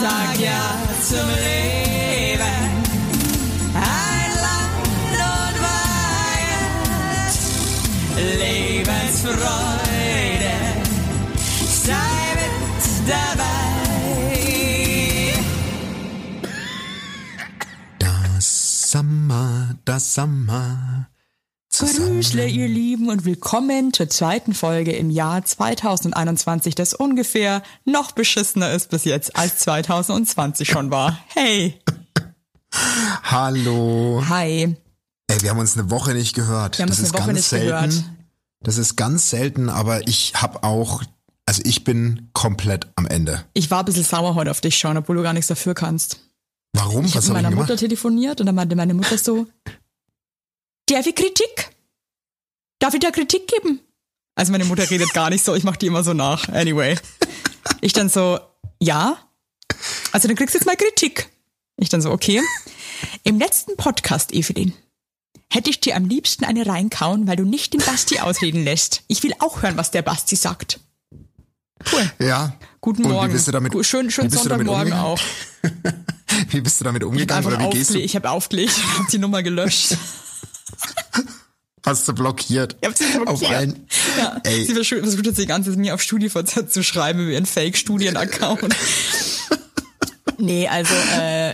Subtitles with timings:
[0.00, 2.60] Sag ja zum Leben.
[3.74, 5.56] Ein Land und
[6.40, 7.34] Weihend.
[8.38, 10.54] Lebensfreude.
[11.84, 14.38] Sei mit dabei.
[17.98, 18.46] Das
[18.90, 19.52] Sommer,
[19.84, 21.09] das Sommer.
[21.80, 28.70] Grüßle, ihr Lieben, und willkommen zur zweiten Folge im Jahr 2021, das ungefähr noch beschissener
[28.70, 31.18] ist bis jetzt, als 2020 schon war.
[31.28, 31.80] Hey,
[33.22, 34.22] Hallo.
[34.28, 34.76] hi.
[35.28, 36.76] Ey, wir haben uns eine Woche nicht gehört.
[36.76, 37.66] Wir haben das uns ist eine Woche ganz nicht selten.
[37.88, 38.04] gehört.
[38.62, 41.02] Das ist ganz selten, aber ich habe auch,
[41.46, 43.42] also ich bin komplett am Ende.
[43.54, 46.20] Ich war ein bisschen sauer heute auf dich schon, obwohl du gar nichts dafür kannst.
[46.74, 47.06] Warum?
[47.06, 47.50] Ich habe mit meiner?
[47.52, 49.46] Mutter telefoniert und dann meinte meine Mutter so,
[50.86, 51.70] darf ich Kritik?
[52.80, 53.80] Darf ich da Kritik geben?
[54.34, 56.48] Also meine Mutter redet gar nicht so, ich mache die immer so nach.
[56.48, 56.96] Anyway.
[57.82, 58.40] Ich dann so,
[58.80, 59.18] ja.
[60.12, 61.28] Also dann kriegst du jetzt mal Kritik.
[61.76, 62.42] Ich dann so, okay.
[63.22, 64.72] Im letzten Podcast, Evelyn,
[65.52, 69.02] hätte ich dir am liebsten eine reinkauen, weil du nicht den Basti ausreden lässt.
[69.08, 70.80] Ich will auch hören, was der Basti sagt.
[71.92, 72.10] Cool.
[72.18, 72.54] Ja.
[72.80, 73.28] Guten Und Morgen.
[73.28, 74.92] Wie bist du damit, schön, schön Sonntagmorgen umgegangen?
[74.92, 75.20] auch.
[76.50, 77.98] Wie bist du damit Ich habe umgegangen wie gehst aufgelegt, du?
[77.98, 79.96] ich habe aufgelegt, habe die Nummer gelöscht.
[81.84, 82.76] Hast du blockiert?
[82.80, 83.28] Ich hab sie blockiert.
[83.28, 83.86] Auf allen.
[84.18, 84.64] Ja, Ey.
[84.66, 88.74] Sie versucht jetzt die ganze Zeit mir auf StudiVZ zu schreiben über ihren Fake-Studien-Account.
[90.38, 91.52] nee, also äh,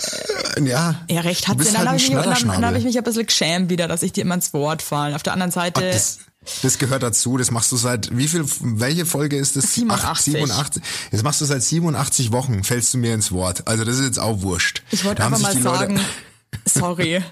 [0.64, 0.96] Ja.
[1.08, 1.64] ja, recht hat sie.
[1.72, 2.66] Dann halt habe ein ich, mich- dann, dann Schnatterschnabel.
[2.66, 5.14] hab ich mich ein bisschen geschämt wieder, dass ich dir immer ins Wort fallen.
[5.14, 6.18] Auf der anderen Seite, Das,
[6.62, 7.36] das gehört dazu.
[7.38, 8.44] Das machst du seit wie viel?
[8.60, 9.74] Welche Folge ist das?
[9.74, 10.08] 87.
[10.08, 10.82] Acht, 87.
[11.12, 12.64] Das machst du seit 87 Wochen.
[12.64, 13.66] Fällst du mir ins Wort.
[13.68, 14.82] Also das ist jetzt auch wurscht.
[14.90, 16.00] ich wollte einfach mal sagen,
[16.64, 17.22] sorry.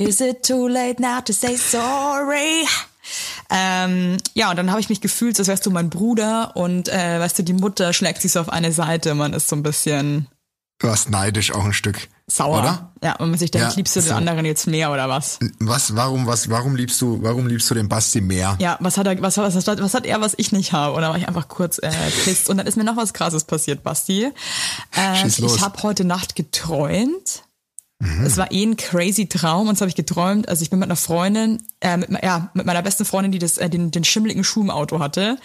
[0.00, 2.66] Is it too late now to say sorry?
[3.50, 7.18] Ähm, ja, und dann habe ich mich gefühlt, als wärst du mein Bruder und äh,
[7.20, 10.28] weißt du, die Mutter schlägt sich so auf eine Seite, man ist so ein bisschen
[10.78, 12.08] Du warst neidisch auch ein Stück.
[12.26, 12.60] sauer.
[12.60, 12.92] Oder?
[13.04, 15.38] Ja, und man sich denkt, Ja, liebst du den anderen jetzt mehr oder was?
[15.58, 15.94] Was?
[15.94, 16.26] Warum?
[16.26, 16.48] Was?
[16.48, 17.22] Warum liebst du?
[17.22, 18.56] Warum liebst du den Basti mehr?
[18.60, 20.94] Ja, was hat er, was, was, was, was hat er, was ich nicht habe?
[20.96, 21.90] Und da war ich einfach kurz äh,
[22.24, 22.48] pisst.
[22.48, 24.32] Und dann ist mir noch was krasses passiert, Basti.
[24.92, 25.56] Äh, Schieß los.
[25.56, 27.42] ich habe heute Nacht geträumt.
[28.24, 30.48] Es war eh ein crazy Traum und so habe ich geträumt.
[30.48, 33.58] Also ich bin mit einer Freundin, äh, mit, ja, mit meiner besten Freundin, die das,
[33.58, 35.36] äh, den, den schimmeligen Schuh im Auto hatte.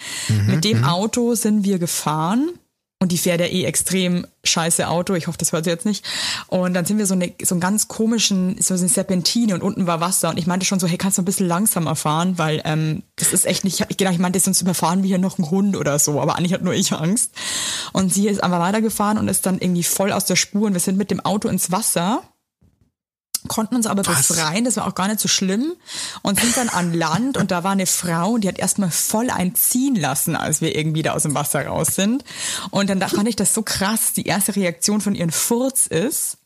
[0.46, 2.50] mit dem Auto sind wir gefahren.
[2.98, 5.12] Und die fährt ja eh extrem scheiße Auto.
[5.14, 6.02] Ich hoffe, das hört sie jetzt nicht.
[6.46, 9.86] Und dann sind wir so, eine, so einen ganz komischen, so eine Serpentine und unten
[9.86, 10.30] war Wasser.
[10.30, 12.38] Und ich meinte schon so, hey, kannst du ein bisschen langsamer fahren?
[12.38, 15.38] Weil ähm, das ist echt nicht, ich, genau, ich meinte, sonst überfahren wir hier noch
[15.38, 16.22] einen Hund oder so.
[16.22, 17.32] Aber eigentlich hat nur ich Angst.
[17.92, 20.66] Und sie ist einfach weitergefahren und ist dann irgendwie voll aus der Spur.
[20.66, 22.22] Und wir sind mit dem Auto ins Wasser
[23.48, 24.28] konnten uns aber Was?
[24.28, 25.72] befreien, das war auch gar nicht so schlimm
[26.22, 29.30] und sind dann an Land und da war eine Frau und die hat erstmal voll
[29.30, 32.24] einziehen lassen, als wir irgendwie da aus dem Wasser raus sind
[32.70, 36.38] und dann da fand ich das so krass, die erste Reaktion von ihren Furz ist,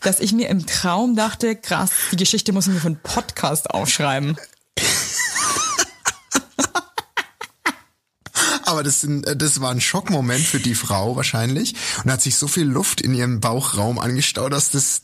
[0.00, 3.70] dass ich mir im Traum dachte, krass, die Geschichte muss ich mir für einen Podcast
[3.70, 4.36] aufschreiben.
[8.66, 11.74] Aber das, sind, äh, das war ein Schockmoment für die Frau wahrscheinlich.
[11.98, 15.02] Und da hat sich so viel Luft in ihrem Bauchraum angestaut, dass das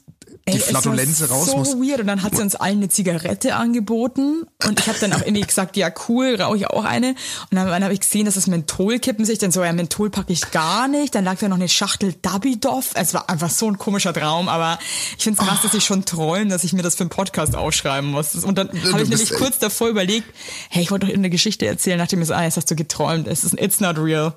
[0.49, 1.75] die Ey, Flatulenze raus so muss.
[1.75, 2.01] weird.
[2.01, 4.47] Und dann hat sie uns allen eine Zigarette angeboten.
[4.67, 7.11] Und ich habe dann auch irgendwie gesagt, ja cool, rauche ich auch eine.
[7.51, 9.39] Und dann, dann habe ich gesehen, dass das Mentholkippen sich.
[9.39, 12.91] Dann so, ja Menthol packe ich gar nicht, dann lag da noch eine Schachtel Dabidoff,
[12.95, 14.78] es war einfach so ein komischer Traum, aber
[15.17, 17.55] ich finde es krass, dass ich schon träume, dass ich mir das für einen Podcast
[17.57, 18.34] aufschreiben muss.
[18.37, 20.27] Und dann habe ich nämlich kurz davor überlegt,
[20.69, 23.27] hey, ich wollte doch eine Geschichte erzählen, nachdem ich so, ah, jetzt hast du geträumt,
[23.27, 24.34] es ist it's not real.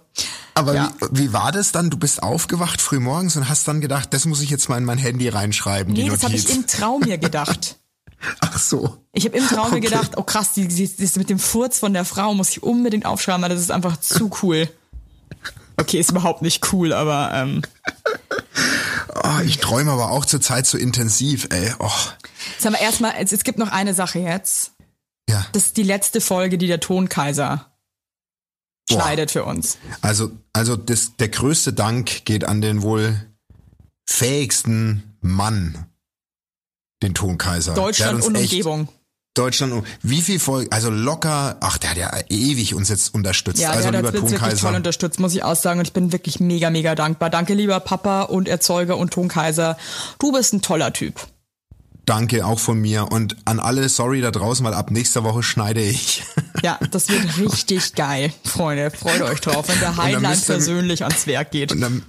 [0.56, 0.94] Aber Ja.
[1.12, 1.90] wie, wie war das dann?
[1.90, 4.85] Du bist aufgewacht früh morgens und hast dann gedacht, das muss ich jetzt mal in
[4.85, 7.78] mein Handy reinschreiben, die Nee, das habe ich im Traum mir gedacht.
[8.40, 8.97] Ach so.
[9.12, 9.88] Ich habe im Traum mir Okay.
[9.88, 13.06] gedacht, oh krass, die, die, das mit dem Furz von der Frau muss ich unbedingt
[13.06, 14.69] aufschreiben, weil das ist einfach zu cool.
[15.78, 17.63] Okay, ist überhaupt nicht cool, aber ähm,
[19.16, 21.73] Oh, ich träume aber auch zur Zeit so intensiv, ey.
[21.79, 21.90] Oh,
[22.59, 24.72] sagen wir erstmal, es, es gibt noch eine Sache jetzt.
[25.29, 25.46] ja.
[25.52, 27.72] Das ist die letzte Folge, die der Tonkaiser
[28.90, 29.02] Boah.
[29.02, 29.78] schneidet für uns.
[30.02, 33.16] Also, also das, der größte Dank geht an den wohl
[34.06, 35.85] fähigsten Mann,
[37.02, 37.74] den Tonkaiser.
[37.74, 38.88] Deutschland und Umgebung.
[39.35, 43.59] Deutschland, und- wie viel Folgen, also locker, ach, der hat ja ewig uns jetzt unterstützt.
[43.59, 44.78] Ja, also der lieber hat uns wirklich toll Tonkaiser.
[44.78, 45.80] unterstützt, muss ich auch sagen.
[45.80, 47.32] Und ich bin wirklich mega, mega dankbar.
[47.32, 49.76] Danke, lieber Papa und Erzeuger und Tonkaiser.
[50.20, 51.26] Du bist ein toller Typ.
[52.05, 55.82] Danke auch von mir und an alle, sorry da draußen, weil ab nächster Woche schneide
[55.82, 56.23] ich.
[56.61, 58.91] Ja, das wird richtig geil, Freunde.
[58.91, 61.72] Freut euch drauf, wenn der Heinlein persönlich ans Werk geht.
[61.72, 62.03] Und dann,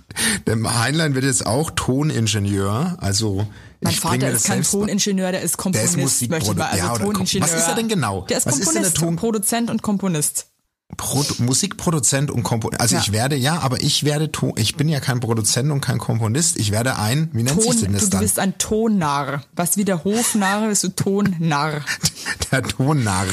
[0.49, 3.47] der Heinlein wird jetzt auch Toningenieur, also
[3.81, 6.65] Mein ich Vater ist kein Toningenieur, der ist Komponist, Musikprodu- möchte ich mal.
[6.67, 7.43] Also ja, Toningenieur.
[7.43, 8.23] was ist er denn genau?
[8.29, 10.47] Der ist Was ist denn der Komponist, Ton- Produzent und Komponist.
[10.97, 12.81] Pro Musikproduzent und Komponist.
[12.81, 13.01] Also Ja.
[13.03, 16.57] ich werde, ja, aber ich werde, To- ich bin ja kein Produzent und kein Komponist.
[16.59, 18.21] Ich werde ein, wie nennt sich Ton, denn du, das du dann?
[18.21, 19.43] bist ein Tonnarr.
[19.55, 21.81] Was wie der Hofnarr bist du Tonnarr.
[22.53, 23.27] Der Tonnarr.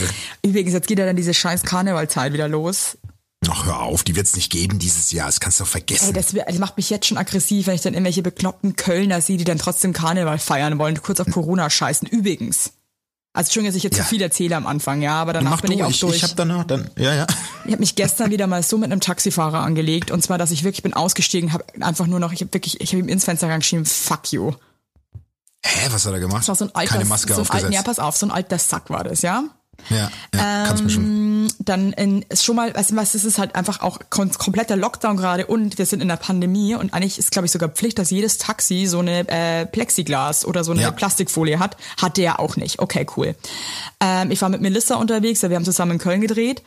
[0.46, 2.98] Übrigens, jetzt geht ja dann diese scheiß Karnevalzeit wieder los.
[3.50, 5.26] Ach, hör auf, die wird's nicht geben dieses Jahr.
[5.26, 6.08] Das kannst du doch vergessen.
[6.08, 9.38] Ey, das, das macht mich jetzt schon aggressiv, wenn ich dann irgendwelche bekloppten Kölner sehe,
[9.38, 12.08] die dann trotzdem Karneval feiern wollen, kurz auf Corona scheißen.
[12.08, 12.72] Übrigens.
[13.34, 14.04] Also Entschuldigung, dass ich jetzt Ja.
[14.04, 16.16] zu viel erzähle am Anfang, ja, aber danach Mach bin du, ich auch ich, durch.
[16.18, 17.28] ich hab danach dann, ja, ja.
[17.64, 20.64] Ich habe mich gestern wieder mal so mit einem Taxifahrer angelegt und zwar, dass ich
[20.66, 23.48] wirklich bin ausgestiegen, habe einfach nur noch, ich habe wirklich, ich habe ihm ins Fenster
[23.48, 24.52] reingeschrieben, fuck you.
[25.64, 26.40] Hä, was hat er gemacht?
[26.42, 27.66] Das war so ein alter, Keine Maske so ein aufgesetzt.
[27.66, 29.44] alter, ja, pass auf, so ein alter Sack war das, ja.
[29.90, 31.52] Ja, ja, kannst mir schon.
[31.60, 34.76] Dann in, ist schon mal, weißt du was, es ist halt einfach auch kom kompletter
[34.76, 38.00] Lockdown gerade und wir sind in der Pandemie und eigentlich ist, glaube ich, sogar Pflicht,
[38.00, 40.92] dass jedes Taxi so eine äh, Plexiglas oder so eine Ja.
[40.92, 41.78] Plastikfolie hat.
[42.02, 42.80] Hat der auch nicht.
[42.80, 43.36] Okay, cool.
[44.00, 46.62] Ähm, ich war mit Melissa unterwegs, wir haben zusammen in Köln gedreht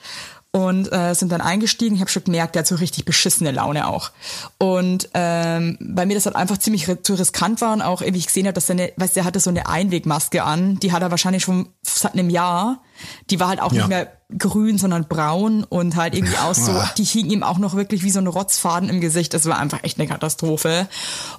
[0.55, 1.97] und äh, sind dann eingestiegen.
[1.97, 4.13] Ich habe schon gemerkt, der hat so richtig beschissene Laune auch.
[4.59, 8.21] Und ähm, bei mir das halt einfach ziemlich ri- zu riskant war und auch irgendwie
[8.21, 11.03] ich gesehen habe, dass seine, weißt du, der hatte so eine Einwegmaske an, die hat
[11.03, 12.83] er wahrscheinlich schon seit einem Jahr.
[13.31, 13.79] Die war halt auch Ja.
[13.81, 16.89] nicht mehr grün, sondern braun und halt irgendwie aus so, Ah.
[16.97, 19.35] die hing ihm auch noch wirklich wie so ein Rotzfaden im Gesicht.
[19.35, 20.87] Das war einfach echt eine Katastrophe.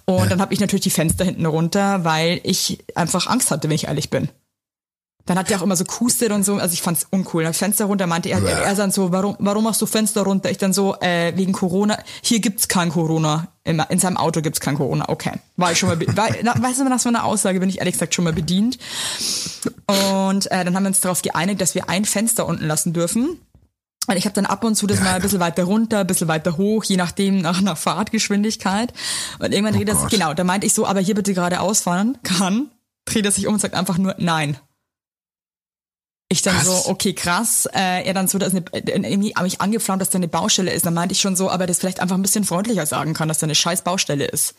[0.03, 3.75] Und dann habe ich natürlich die Fenster hinten runter, weil ich einfach Angst hatte, wenn
[3.75, 4.27] ich ehrlich bin.
[5.25, 7.44] Dann hat er auch immer so kustet und so, also ich fand's uncool.
[7.44, 10.51] Dann Fenster runter meinte er, er, dann so, warum, warum machst du Fenster runter?
[10.51, 11.98] Ich dann so, äh, wegen Corona.
[12.22, 13.48] Hier gibt's kein Corona.
[13.63, 15.10] In, in seinem Auto gibt's kein Corona.
[15.10, 15.31] Okay.
[15.57, 17.94] War ich schon mal, war, na, weißt du, was für eine Aussage bin ich ehrlich
[17.94, 18.77] gesagt schon mal bedient.
[19.88, 23.39] Und äh, dann haben wir uns darauf geeinigt, dass wir ein Fenster unten lassen dürfen.
[24.07, 26.27] Und ich habe dann ab und zu das mal ein bisschen weiter runter, ein bisschen
[26.27, 28.94] weiter hoch, je nachdem nach einer Fahrtgeschwindigkeit.
[29.39, 32.18] Und irgendwann dreht er sich, genau, da meinte ich so, aber hier bitte geradeaus fahren
[32.22, 32.69] kann,
[33.06, 34.60] dreht er sich um und sagt einfach nur nein.
[36.36, 36.66] Ich dann Was?
[36.66, 37.66] so, okay, krass.
[37.74, 40.74] Äh, er dann so, dass eine, äh, irgendwie habe ich angeflammt, dass da eine Baustelle
[40.74, 40.86] ist.
[40.86, 43.38] Dann meinte ich schon so, aber das vielleicht einfach ein bisschen freundlicher sagen kann, dass
[43.38, 44.54] da eine scheiß Baustelle ist.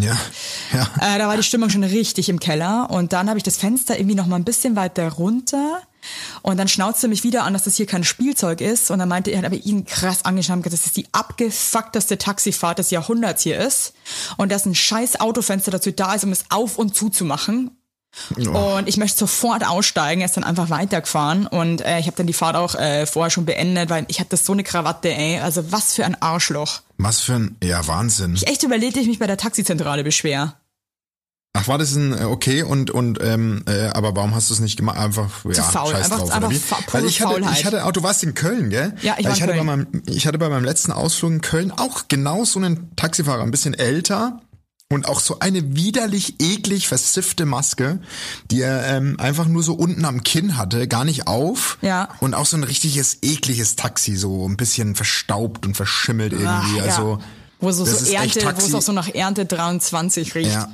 [0.00, 0.16] Ja,
[0.72, 0.90] ja.
[1.00, 3.96] Äh, da war die Stimmung schon richtig im Keller und dann habe ich das Fenster
[3.96, 5.82] irgendwie noch mal ein bisschen weiter runter
[6.42, 9.30] und dann schnauzte mich wieder an, dass das hier kein Spielzeug ist und dann meinte
[9.30, 13.94] er, hat aber ihn krass angeschaut, dass das die abgefuckteste Taxifahrt des Jahrhunderts hier ist
[14.36, 17.70] und dass ein scheiß Autofenster dazu da ist, um es auf und zu zu machen.
[18.36, 20.20] Und ich möchte sofort aussteigen.
[20.20, 23.30] Er ist dann einfach weitergefahren und äh, ich habe dann die Fahrt auch äh, vorher
[23.30, 25.40] schon beendet, weil ich hatte so eine Krawatte, ey.
[25.40, 26.80] Also was für ein Arschloch.
[26.98, 28.34] Was für ein, ja, Wahnsinn.
[28.34, 30.54] Ich echt überlegt, ich mich bei der Taxizentrale beschwer.
[31.56, 34.60] Ach, war das ein, äh, okay, und, und, ähm, äh, aber warum hast du es
[34.60, 34.98] nicht gemacht?
[34.98, 36.60] Einfach, ja, faul, scheiß einfach- drauf, einfach oder wie?
[36.90, 37.58] Weil ich hatte, Faulheit.
[37.58, 38.92] ich hatte, oh, du warst in Köln, gell?
[39.02, 39.58] Ja, ich war in hatte Köln.
[39.58, 43.42] Bei meinem, ich hatte bei meinem letzten Ausflug in Köln auch genau so einen Taxifahrer,
[43.42, 44.40] ein bisschen älter.
[44.94, 48.00] Und auch so eine widerlich, eklig versiffte Maske,
[48.50, 51.78] die er ähm, einfach nur so unten am Kinn hatte, gar nicht auf.
[51.82, 52.08] Ja.
[52.20, 56.48] Und auch so ein richtiges, ekliges Taxi, so ein bisschen verstaubt und verschimmelt irgendwie.
[56.48, 56.82] Ach, ja.
[56.84, 57.18] Also,
[57.60, 60.52] Wo so, das so ist echt Ernte, wo es auch so nach Ernte 23 riecht.
[60.52, 60.70] Ja.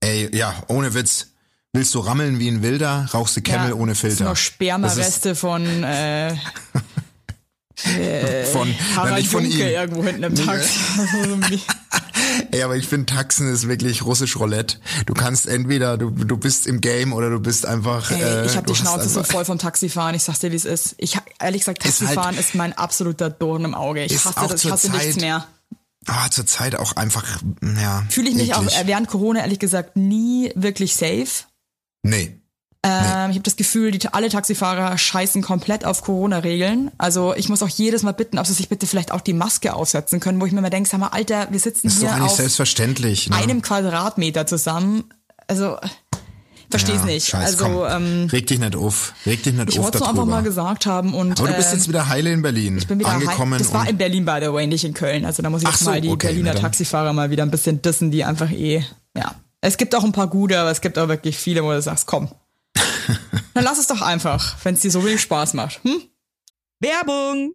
[0.00, 1.28] Ey, ja, ohne Witz.
[1.72, 4.24] Willst du rammeln wie ein Wilder, rauchst du Camel Ja, ohne Das sind Filter.
[4.26, 6.36] noch Spermareste von äh,
[7.76, 9.74] ist von, Harald nicht von Junke ihm.
[9.74, 10.78] irgendwo hinten im Taxi.
[12.52, 14.78] Ey, aber ich finde, Taxen ist wirklich russisch Roulette.
[15.06, 18.10] Du kannst entweder, du, du bist im Game oder du bist einfach.
[18.10, 20.14] Ey, äh, ich habe die Schnauze so voll vom Taxifahren.
[20.14, 20.94] Ich sag's dir, wie es ist.
[20.98, 24.04] Ich ehrlich gesagt, Ist halt- Taxifahren ist mein absoluter Dorn im Auge.
[24.04, 25.46] Ich hasse auch das, ich hasse nichts Zeit- mehr.
[26.06, 27.24] Ah, zur Zeit auch einfach,
[27.80, 28.04] ja.
[28.10, 28.76] Fühle ich mich auch eklig.
[28.78, 31.26] äh, während Corona ehrlich gesagt nie wirklich safe.
[32.02, 32.38] Nee.
[32.84, 36.90] Ähm, Ich habe das Gefühl, die, alle Taxifahrer scheißen komplett auf Corona-Regeln.
[36.98, 39.74] Also ich muss auch jedes Mal bitten, ob sie sich bitte vielleicht auch die Maske
[39.74, 42.12] aufsetzen können, wo ich mir mal denke, sag mal, Alter, wir sitzen Ist doch hier
[42.12, 43.30] eigentlich auf selbstverständlich.
[43.30, 43.36] Ne?
[43.36, 45.04] einem Quadratmeter zusammen.
[45.46, 45.78] Also,
[46.70, 47.26] versteh's ja, nicht.
[47.28, 48.04] Scheiß, also, komm.
[48.04, 49.14] ähm, Reg dich nicht auf.
[49.24, 51.54] Reg dich nicht ich auf wollte es nur einfach mal gesagt haben und aber du
[51.54, 52.76] bist ähm, jetzt wieder heile in Berlin.
[52.76, 53.58] ich bin wieder angekommen.
[53.58, 55.24] Das war in Berlin, by the way, nicht in Köln.
[55.24, 56.54] Also da muss ich jetzt so, mal die okay, Berliner.
[56.54, 58.84] Taxifahrer mal wieder ein bisschen dissen, die einfach eh,
[59.16, 59.34] ja.
[59.62, 62.06] Es gibt auch ein paar gute, aber es gibt auch wirklich viele, wo du sagst,
[62.06, 62.28] komm.
[63.54, 65.82] Dann lass es doch einfach, wenn es dir so wenig Spaß macht.
[65.84, 66.02] Hm?
[66.80, 67.54] Werbung!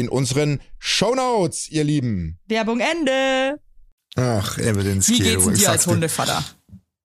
[0.00, 2.38] in unseren Shownotes, ihr Lieben.
[2.46, 3.60] Werbung Ende.
[4.16, 6.44] Ach, Evelyn Wie geht's dir als Hundevater?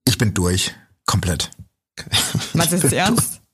[0.06, 0.74] Ich bin durch.
[1.06, 1.52] Komplett.
[2.54, 3.38] Meinst du das ernst?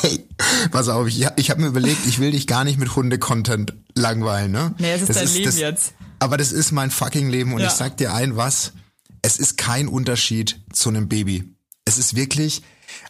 [0.00, 0.26] Hey,
[0.70, 4.50] pass auf, ich, ich habe mir überlegt, ich will dich gar nicht mit Hunde-Content langweilen,
[4.50, 4.74] ne?
[4.78, 5.94] Nee, es ist das dein Leben das, jetzt.
[6.18, 7.66] Aber das ist mein fucking Leben und Ja.
[7.66, 8.72] ich sag dir ein was,
[9.20, 11.54] es ist kein Unterschied zu einem Baby.
[11.84, 12.62] Es ist wirklich,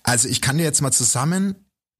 [0.02, 1.54] also ich kann dir jetzt mal zusammen,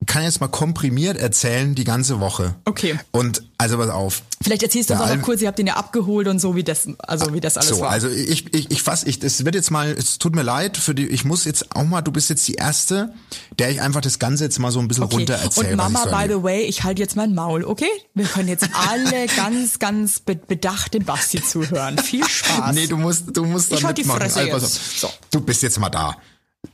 [0.05, 2.55] kann jetzt mal komprimiert erzählen die ganze Woche.
[2.67, 2.99] Okay.
[3.13, 4.23] Und also pass auf.
[4.43, 6.63] Vielleicht erzählst du uns auch noch kurz, ihr habt ihn ja abgeholt und so, wie
[6.63, 7.91] das, also wie das alles so, war.
[7.91, 10.95] also ich, ich, ich fass, ich, es wird jetzt mal, es tut mir leid für
[10.95, 13.15] die, ich muss jetzt auch mal, du bist jetzt die Erste,
[13.59, 15.17] der ich einfach das Ganze jetzt mal so ein bisschen okay.
[15.17, 15.71] runter erzähle.
[15.71, 17.89] Und Mama, ich so by the way, ich halte jetzt mein Maul, okay?
[18.13, 21.97] Wir können jetzt alle ganz, ganz be bedacht dem Basti zuhören.
[21.99, 22.75] Viel Spaß.
[22.75, 24.21] Nee, du musst, du musst da Ich halt die mitmachen.
[24.21, 25.01] Fresse Also, jetzt.
[25.01, 25.11] So.
[25.31, 26.17] Du bist jetzt mal da.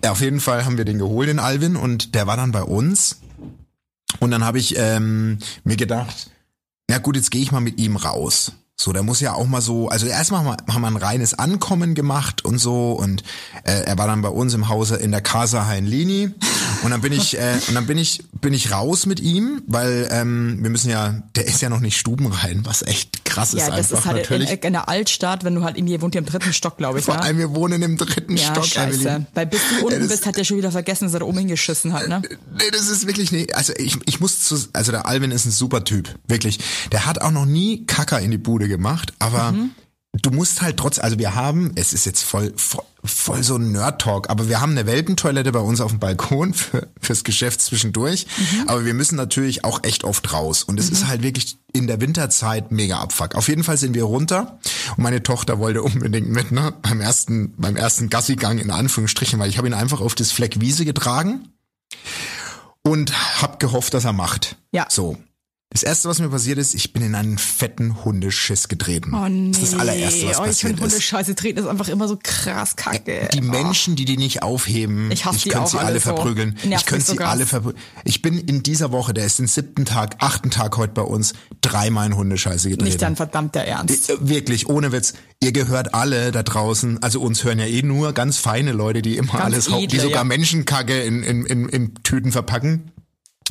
[0.03, 2.63] Ja, auf jeden Fall haben wir den geholt, den Alvin, und der war dann bei
[2.63, 3.21] uns.
[4.21, 6.31] Und dann habe ich ähm, mir gedacht,
[6.89, 8.53] na gut, jetzt gehe ich mal mit ihm raus.
[8.77, 12.45] So, der muss ja auch mal so, also erstmal haben wir, ein reines Ankommen gemacht
[12.45, 13.23] und so und
[13.65, 16.31] äh, er war dann bei uns im Hause in der Casa Heinlini
[16.83, 20.09] und dann bin ich äh, und dann bin ich bin ich raus mit ihm, weil
[20.11, 23.69] ähm, wir müssen ja, der ist ja noch nicht stubenrein, was echt krass ja, ist
[23.69, 24.65] das einfach ist halt in, natürlich.
[24.65, 27.05] in der Altstadt, wenn du halt irgendwie, ihr wohnt ja im dritten Stock, glaube ich,
[27.05, 27.23] Vor ne?
[27.23, 29.27] allem wir wohnen im dritten Ja, Stock, scheiße.
[29.35, 31.39] Weil bis du unten das- bist, hat der schon wieder vergessen, dass er da oben
[31.39, 32.21] hingeschissen hat, ne?
[32.57, 35.53] Nee, das ist wirklich nee, also ich, ich muss zu, also der Alvin ist ein
[35.53, 36.59] super Typ, wirklich.
[36.91, 39.55] Der hat auch noch nie Kacker in die Bude gemacht, aber
[40.13, 43.73] du musst halt trotz, also wir haben, es ist jetzt voll, voll, voll so ein
[43.73, 48.27] Nerd-Talk, aber wir haben eine Welpentoilette bei uns auf dem Balkon für, fürs Geschäft zwischendurch,
[48.67, 52.01] aber wir müssen natürlich auch echt oft raus und es ist halt wirklich in der
[52.01, 53.35] Winterzeit mega Abfuck.
[53.35, 54.59] Auf jeden Fall sind wir runter
[54.97, 59.49] und meine Tochter wollte unbedingt mit, ne, beim ersten, beim ersten Gassigang in Anführungsstrichen, weil
[59.49, 61.49] ich habe ihn einfach auf das Fleck Wiese getragen
[62.83, 64.57] und hab gehofft, dass er macht.
[64.73, 64.87] Ja.
[64.91, 65.17] So.
[65.73, 69.13] Das erste, was mir passiert ist, ich bin in einen fetten Hundeschiss getreten.
[69.15, 69.53] Oh nee.
[69.53, 70.81] Das ist das allererste, was oh, ich passiert ist.
[70.83, 73.29] Hundescheiße treten ist einfach immer so krass kacke.
[73.33, 76.05] Die Menschen, die die nicht aufheben, Ich die könnte sie alle alle so.
[76.15, 76.59] verprügeln.
[76.65, 77.31] Nervt ich könnte sie sogar.
[77.31, 77.83] alle verprügeln.
[78.05, 81.33] Ich bin in dieser Woche, der ist den siebten Tag, achten Tag heute bei uns,
[81.63, 82.85] dreimal in Hundescheiße getreten.
[82.85, 84.11] Nicht dein verdammter Ernst.
[84.11, 85.15] Äh, Wirklich, ohne Witz.
[85.43, 89.17] Ihr gehört alle da draußen, also uns hören ja eh nur ganz feine Leute, die
[89.17, 90.25] immer Ganz alles, hau- die edle, sogar ja.
[90.25, 92.92] Menschenkacke in, in, in, in Tüten verpacken.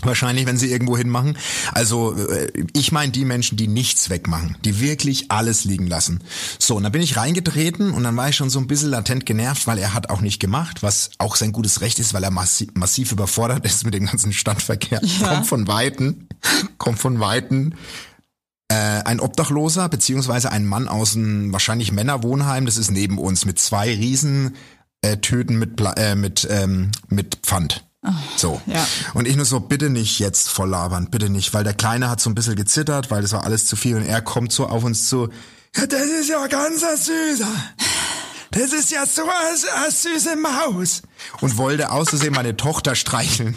[0.04, 1.38] Wahrscheinlich, wenn sie irgendwo hinmachen.
[1.74, 6.22] Also äh, ich meine die Menschen, die nichts wegmachen, die wirklich alles liegen lassen.
[6.58, 9.26] So, und dann bin ich reingetreten und dann war ich schon so ein bisschen latent
[9.26, 12.32] genervt, weil er hat auch nicht gemacht, was auch sein gutes Recht ist, weil er
[12.32, 15.02] massiv, massiv überfordert ist mit dem ganzen Stadtverkehr.
[15.04, 15.28] Ja.
[15.28, 16.28] Kommt von Weiten,
[16.78, 17.76] kommt von Weiten
[18.70, 23.60] äh, ein Obdachloser beziehungsweise ein Mann aus einem wahrscheinlich Männerwohnheim, das ist neben uns mit
[23.60, 24.56] zwei riesen
[25.02, 27.86] äh, Töten mit äh, mit ähm, mit Pfand.
[28.36, 28.60] So.
[28.66, 28.86] ja.
[29.14, 32.20] Und ich nur so, bitte nicht jetzt voll labern, bitte nicht, weil der Kleine hat
[32.20, 34.84] so ein bisschen gezittert, weil das war alles zu viel und er kommt so auf
[34.84, 35.30] uns zu,
[35.76, 37.48] ja, das ist ja ganz ein süßer.
[38.52, 41.04] Das ist ja so eine, eine süße Maus.
[41.40, 43.56] Und wollte auszusehen meine Tochter streicheln.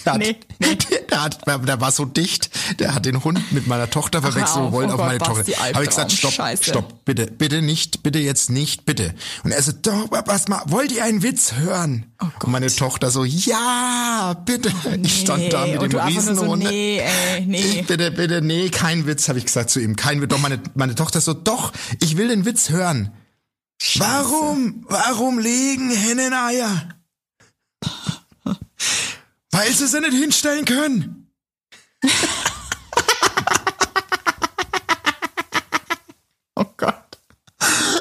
[0.04, 0.78] Der, hat, Nee, nee.
[1.10, 4.66] Der, hat, der war so dicht, der hat den Hund mit meiner Tochter verwechselt auf,
[4.66, 5.52] und wollte oh auf Gott, meine Tochter.
[5.74, 6.64] Habe ich gesagt, stopp, Scheiße.
[6.64, 9.14] stopp, bitte, bitte nicht, bitte jetzt nicht, bitte.
[9.44, 12.06] Und er so, doch, was mal, wollt ihr einen Witz hören?
[12.20, 14.72] und meine Tochter so, ja, bitte.
[15.02, 16.62] ich stand da Oh Nee, mit dem nur so, Riesenhund.
[16.64, 17.84] nee, ey, nee.
[17.86, 19.96] Bitte, bitte, nee, kein Witz, habe ich gesagt zu ihm.
[19.96, 20.30] Kein Witz.
[20.30, 23.12] Doch, meine, meine Tochter so, doch, ich will den Witz hören.
[23.96, 26.88] Warum, warum legen Hennen Eier?
[29.60, 31.30] Weil sie sie nicht hinstellen können.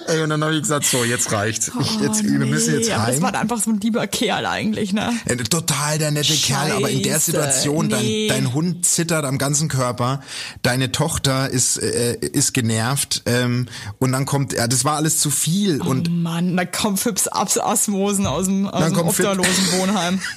[0.09, 1.71] Ey, und dann habe ich gesagt, so, jetzt reicht's.
[1.79, 3.21] Ich, jetzt, oh, wir müssen jetzt nee, aber Das heim.
[3.21, 5.13] war einfach so ein lieber Kerl eigentlich, ne?
[5.25, 8.27] Äh, Total der nette Kerl, aber in der Scheiße, Situation, nee.
[8.27, 10.21] dein, dein Hund zittert am ganzen Körper,
[10.63, 13.67] deine Tochter ist, äh, ist genervt ähm,
[13.99, 17.27] und dann kommt, ja, das war alles zu viel und Oh Mann, da kommt Fips
[17.27, 20.19] Abs Asmosen aus dem, aus dem obdachlosen Wohnheim.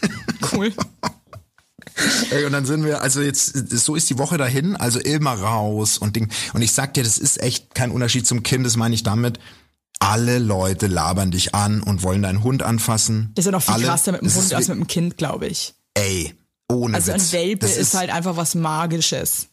[0.53, 0.73] Cool.
[2.31, 5.99] Ey, und dann sind wir, also jetzt, so ist die Woche dahin, also immer raus
[5.99, 6.29] und Ding.
[6.53, 9.39] Und ich sag dir, das ist echt kein Unterschied zum Kind, das meine ich damit.
[10.03, 13.31] Alle Leute labern dich an und wollen deinen Hund anfassen.
[13.35, 15.17] Das ist ja noch viel Alle, krasser mit dem Hund ist als mit dem Kind,
[15.17, 15.75] glaube ich.
[15.95, 16.35] Ey,
[16.69, 17.29] ohne Also Witz.
[17.29, 19.47] ein Welpe das ist, halt einfach was Magisches.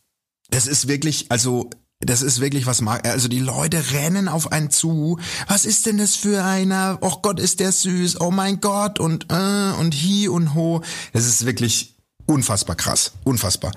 [0.49, 3.07] Das ist wirklich, also das ist wirklich was mag.
[3.07, 5.19] Also die Leute rennen auf einen zu.
[5.47, 6.97] Was ist denn das für einer?
[7.01, 8.19] Oh Gott, ist der süß.
[8.21, 10.81] Oh mein Gott und äh, und hi und ho.
[11.13, 13.71] Das ist wirklich unfassbar krass, unfassbar.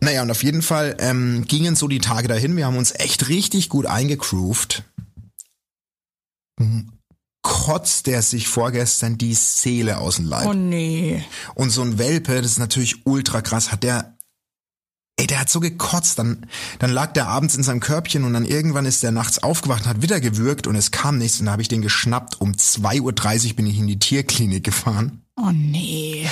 [0.00, 2.56] Naja, und auf jeden Fall ähm, gingen so die Tage dahin.
[2.56, 4.84] Wir haben uns echt richtig gut eingegroovt.
[7.42, 10.46] Kotzt der sich vorgestern die Seele aus dem Leib.
[10.46, 11.24] Oh nee.
[11.54, 14.16] Und so ein Welpe, das ist natürlich ultra krass, hat der,
[15.16, 16.46] ey, der hat so gekotzt, dann,
[16.78, 19.88] dann lag der abends in seinem Körbchen und dann irgendwann ist der nachts aufgewacht und
[19.88, 22.40] hat wieder gewürgt und es kam nichts und da habe ich den geschnappt.
[22.40, 25.22] Um 2.30 Uhr bin ich in die Tierklinik gefahren.
[25.40, 26.26] Oh nee.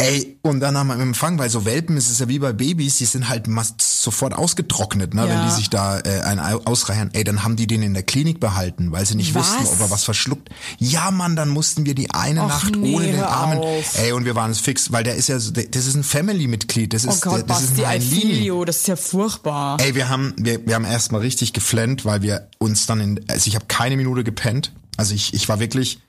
[0.00, 2.52] Ey, und dann haben wir im Empfang, bei so Welpen ist es ja wie bei
[2.52, 3.46] Babys, die sind halt
[3.80, 5.44] sofort ausgetrocknet, ne, wenn Ja.
[5.48, 7.10] die sich da äh, ein Au- ausreihen.
[7.14, 9.48] Ey, dann haben die den in der Klinik behalten, weil sie nicht Was?
[9.58, 10.50] wussten, ob er was verschluckt.
[10.78, 13.58] Ja, Mann, dann mussten wir die eine Och, Nacht nee, ohne den Armen.
[13.58, 13.98] auf.
[13.98, 16.04] Ey, und wir waren es fix, weil der ist ja, so, der- das ist ein
[16.04, 18.22] Family-Mitglied, das Oh ist, der, Gott, das ist Basti ein Heilini.
[18.22, 19.78] Alfilio, das ist ja furchtbar.
[19.80, 23.48] Ey, wir haben, wir, wir haben erstmal richtig geflennt, weil wir uns dann in, also
[23.48, 24.72] ich habe keine Minute gepennt.
[24.96, 26.00] Also ich, ich war wirklich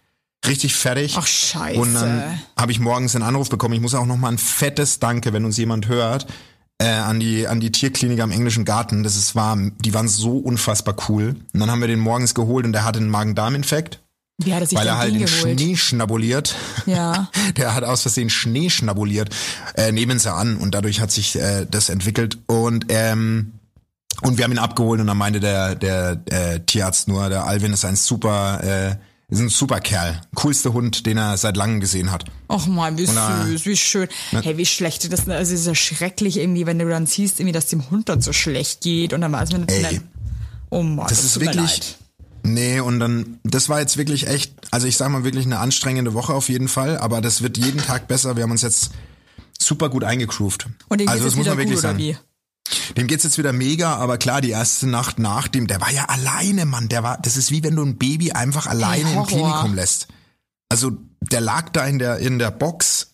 [0.48, 1.16] richtig fertig.
[1.18, 1.80] Ach, scheiße.
[1.80, 3.74] Und dann habe ich morgens einen Anruf bekommen.
[3.74, 6.28] Ich muss auch noch mal ein fettes Danke, wenn uns jemand hört,
[6.82, 9.04] äh, an die an die Tierklinik am Englischen Garten.
[9.04, 11.36] Das ist war, die waren so unfassbar cool.
[11.54, 14.00] Und dann haben wir den morgens geholt und der hatte einen Magen-Darm-Infekt,
[14.38, 15.60] Wie hat er sich weil er halt den geholt?
[15.60, 16.56] Schnee schnabuliert.
[16.86, 17.30] Ja.
[17.58, 19.36] Der hat aus Versehen Schnee schnabuliert,
[19.76, 23.54] äh, nehmen sie an und dadurch hat sich äh, das entwickelt und ähm,
[24.22, 27.74] und wir haben ihn abgeholt und dann meinte der der äh, Tierarzt nur, der Alvin
[27.74, 28.96] ist ein super äh,
[29.30, 32.26] ist ein super Kerl, coolste Hund, den er seit langem gesehen hat.
[32.50, 34.08] Och man, wie na- süß, wie schön.
[34.32, 35.30] Hey, wie schlecht das ist.
[35.30, 38.22] Also es ist ja schrecklich irgendwie, wenn du dann siehst, irgendwie, dass dem Hund dann
[38.22, 40.02] so schlecht geht und dann weiß man Ey.
[40.72, 41.96] Oh Mann, Das ist tut mir wirklich.
[42.44, 46.14] Nee, und dann das war jetzt wirklich echt, also ich sag mal wirklich eine anstrengende
[46.14, 48.36] Woche auf jeden Fall, aber das wird jeden Tag besser.
[48.36, 48.92] Wir haben uns jetzt
[49.60, 50.68] super gut eingegroovt.
[50.88, 52.18] Und also das muss man wirklich gut, sagen.
[52.98, 56.06] Dem geht's jetzt wieder mega, aber klar, die erste Nacht nach dem, der war ja
[56.06, 56.90] alleine, Mann.
[56.90, 59.24] Der war, das ist wie wenn du ein Baby einfach alleine im.
[59.24, 60.08] Klinikum lässt.
[60.70, 63.10] Also der lag da in der in der Box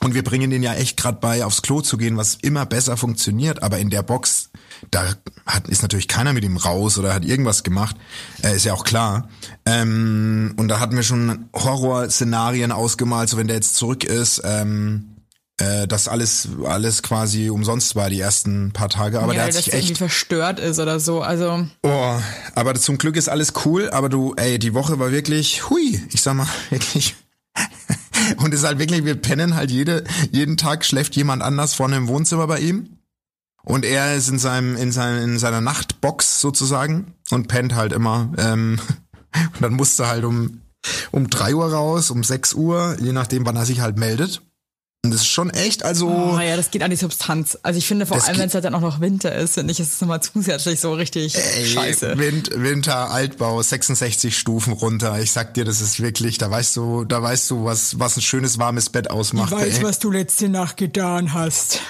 [0.00, 2.96] und wir bringen den ja echt grad bei, aufs Klo zu gehen, was immer besser
[2.96, 3.62] funktioniert.
[3.64, 4.50] Aber in der Box,
[4.92, 5.04] da
[5.44, 7.96] hat, ist natürlich keiner mit ihm raus oder hat irgendwas gemacht.
[8.42, 9.28] Äh, ist ja auch klar.
[9.66, 14.40] Ähm, und da hatten wir schon Horrorszenarien ausgemalt, so wenn der jetzt zurück ist.
[14.44, 15.16] Ähm,
[15.58, 19.54] äh, dass alles alles quasi umsonst war die ersten paar Tage, aber ja, der hat
[19.54, 21.20] dass sich echt verstört ist oder so.
[21.20, 22.14] Also, oh,
[22.54, 26.22] aber zum Glück ist alles cool, aber du ey, die Woche war wirklich hui, ich
[26.22, 27.16] sag mal wirklich
[28.38, 31.96] und es ist halt wirklich wir pennen halt jede jeden Tag schläft jemand anders vorne
[31.96, 32.94] im Wohnzimmer bei ihm.
[33.64, 38.32] Und er ist in seinem in seinem in seiner Nachtbox sozusagen und pennt halt immer
[38.38, 38.80] ähm,
[39.54, 40.62] und dann musste halt um
[41.10, 44.42] um drei Uhr raus, um 6 Uhr, je nachdem, wann er sich halt meldet.
[45.04, 46.08] Und das ist schon echt, also.
[46.08, 47.56] oh ja, das geht an die Substanz.
[47.62, 49.78] Also ich finde vor allem, wenn es halt dann auch noch Winter ist, finde ich,
[49.78, 52.18] ist es nochmal zusätzlich so richtig Ey, scheiße.
[52.18, 55.20] Wind, Winter, Altbau, 66 Stufen runter.
[55.20, 58.22] Ich sag dir, das ist wirklich, da weißt du, da weißt du, was, was ein
[58.22, 59.52] schönes warmes Bett ausmacht.
[59.52, 59.82] ey.
[59.84, 61.80] was du letzte Nacht getan hast.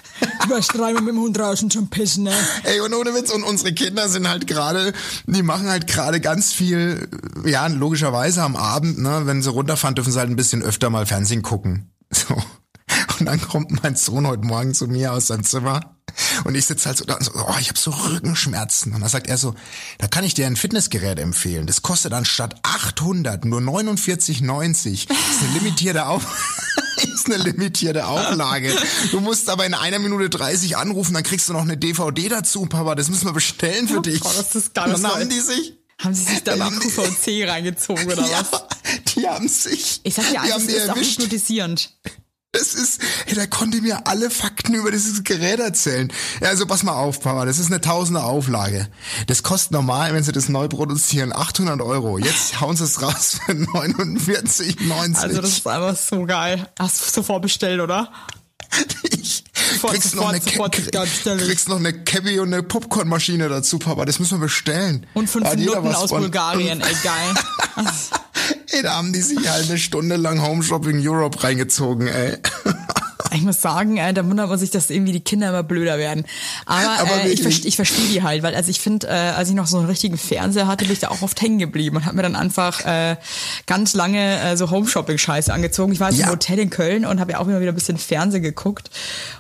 [0.42, 2.34] Du warst dreimal mit dem Hund draußen zum Pissen, ne?
[2.64, 4.92] Ey, und ohne Witz, und unsere Kinder sind halt gerade,
[5.26, 7.08] die machen halt gerade ganz viel,
[7.46, 11.06] ja, logischerweise am Abend, ne, wenn sie runterfahren, dürfen sie halt ein bisschen öfter mal
[11.06, 11.90] Fernsehen gucken.
[12.10, 12.36] So.
[13.18, 15.94] Und dann kommt mein Sohn heute Morgen zu mir aus seinem Zimmer
[16.44, 18.94] und ich sitze halt so da und so, oh, ich habe so Rückenschmerzen.
[18.94, 19.54] Und dann sagt er so,
[19.98, 21.66] da kann ich dir ein Fitnessgerät empfehlen.
[21.66, 25.08] Das kostet anstatt 800 nur 49,90.
[25.08, 26.24] Das ist eine limitierte Auf
[27.02, 28.74] ist eine limitierte Auflage.
[29.10, 32.66] Du musst aber in einer Minute 30 anrufen, dann kriegst du noch eine DVD dazu,
[32.66, 32.94] Papa.
[32.94, 34.20] Das müssen wir bestellen für dich.
[34.20, 36.80] Gott, das ist nicht dann haben die sich Haben sie sich da Ey, mal haben
[36.80, 38.64] die- QVC reingezogen oder ja, was?
[39.14, 40.00] die haben sich.
[40.04, 41.94] Ich sag dir das die ist auch hypnotisierend.
[42.58, 46.12] Das ist, hey, der konnte mir alle Fakten über dieses Gerät erzählen.
[46.40, 48.88] Ja, also pass mal auf, Papa, das ist eine tausende Auflage.
[49.26, 52.18] Das kostet normal, wenn sie das neu produzieren, 800 Euro.
[52.18, 55.16] Jetzt hauen sie es raus für 49,90.
[55.22, 56.68] Also das ist einfach so geil.
[56.78, 58.10] Hast du sofort bestellt, oder?
[59.10, 61.38] ich Sofort, kriegst noch sofort, eine, sofort, krieg- ganz schnell.
[61.38, 64.04] kriegst noch eine Cabbie und eine Popcornmaschine dazu, Papa.
[64.04, 65.06] Das müssen wir bestellen.
[65.14, 66.10] Und fünf Da Minuten aus.
[66.10, 67.34] Bulgarien, ey geil.
[68.70, 72.36] Ey, da haben die sich halt eine Stunde lang Home Shopping Europe reingezogen, ey.
[73.34, 76.24] Ich muss sagen, äh, da wundert man sich, dass irgendwie die Kinder immer blöder werden.
[76.64, 79.50] Aber, Aber äh, ich, verste- ich verstehe die halt, weil also ich finde, äh, als
[79.50, 82.06] ich noch so einen richtigen Fernseher hatte, bin ich da auch oft hängen geblieben und
[82.06, 83.16] habe mir dann einfach äh,
[83.66, 85.92] ganz lange äh, so Home-Shopping-Scheiße angezogen.
[85.92, 86.26] Ich war jetzt Ja.
[86.28, 88.88] im Hotel in Köln und habe ja auch immer wieder ein bisschen Fernsehen geguckt.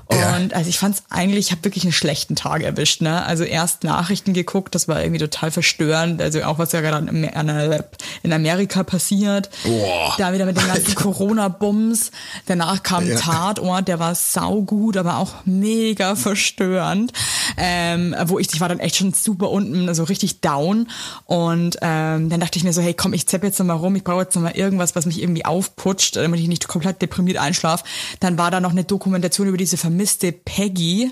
[0.08, 3.02] Und also ich fand es eigentlich, ich habe wirklich einen schlechten Tag erwischt.
[3.02, 3.24] Ne?
[3.26, 6.22] Also erst Nachrichten geguckt, das war irgendwie total verstörend.
[6.22, 7.84] Also auch was ja gerade in Amer-
[8.22, 9.50] in Amerika passiert.
[9.64, 10.14] Boah.
[10.16, 12.10] Da wieder mit den ganzen Corona-Bums.
[12.46, 13.18] Danach kam Ja.
[13.18, 17.12] Tatort, der war saugut, aber auch mega verstörend.
[17.56, 20.88] Ähm, wo ich, ich war dann echt schon super unten, also richtig down.
[21.26, 23.94] Und ähm, dann dachte ich mir so, hey komm, ich zepp jetzt noch mal rum,
[23.96, 27.38] ich brauche jetzt noch mal irgendwas, was mich irgendwie aufputscht, damit ich nicht komplett deprimiert
[27.38, 27.84] einschlafe.
[28.20, 31.10] Dann war da noch eine Dokumentation über diese vermisste Peggy.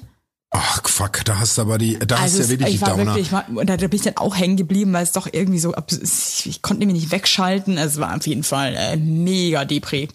[0.50, 2.74] Ach, fuck, da hast du aber die, da hast Also du ja es- wirklich ich
[2.76, 3.06] die war Downer.
[3.06, 5.58] wirklich, ich war, und da bin ich dann auch hängen geblieben, weil es doch irgendwie
[5.58, 7.76] so, ich, ich konnte nämlich nicht wegschalten.
[7.78, 10.08] Es war auf jeden Fall äh, mega Depri.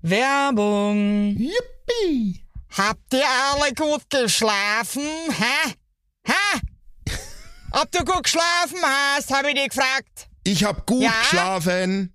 [0.00, 1.36] Werbung.
[1.36, 2.40] Yippie!
[2.76, 5.02] Habt ihr alle gut geschlafen?
[5.02, 5.74] Hä?
[6.24, 6.60] Hä?
[7.72, 10.28] Ob du gut geschlafen hast, habe ich dich gefragt.
[10.44, 11.12] Ich hab gut Ja?
[11.20, 12.14] geschlafen.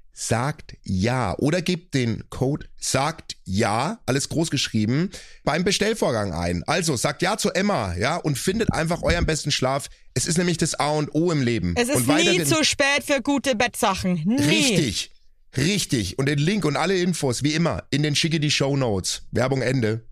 [0.13, 5.09] sagt ja oder gebt den Code sagt ja, alles groß geschrieben,
[5.43, 6.63] beim Bestellvorgang ein.
[6.65, 9.89] Also sagt ja zu Emma, ja, und findet einfach euren besten Schlaf.
[10.13, 11.75] Es ist nämlich das A und O im Leben.
[11.77, 14.21] Es ist und nie zu spät für gute Bettsachen.
[14.25, 14.43] Nie.
[14.43, 15.11] Richtig.
[15.57, 16.17] Richtig.
[16.17, 19.23] Und den Link und alle Infos, wie immer, in den schicke die Show Notes.
[19.31, 20.05] Werbung Ende.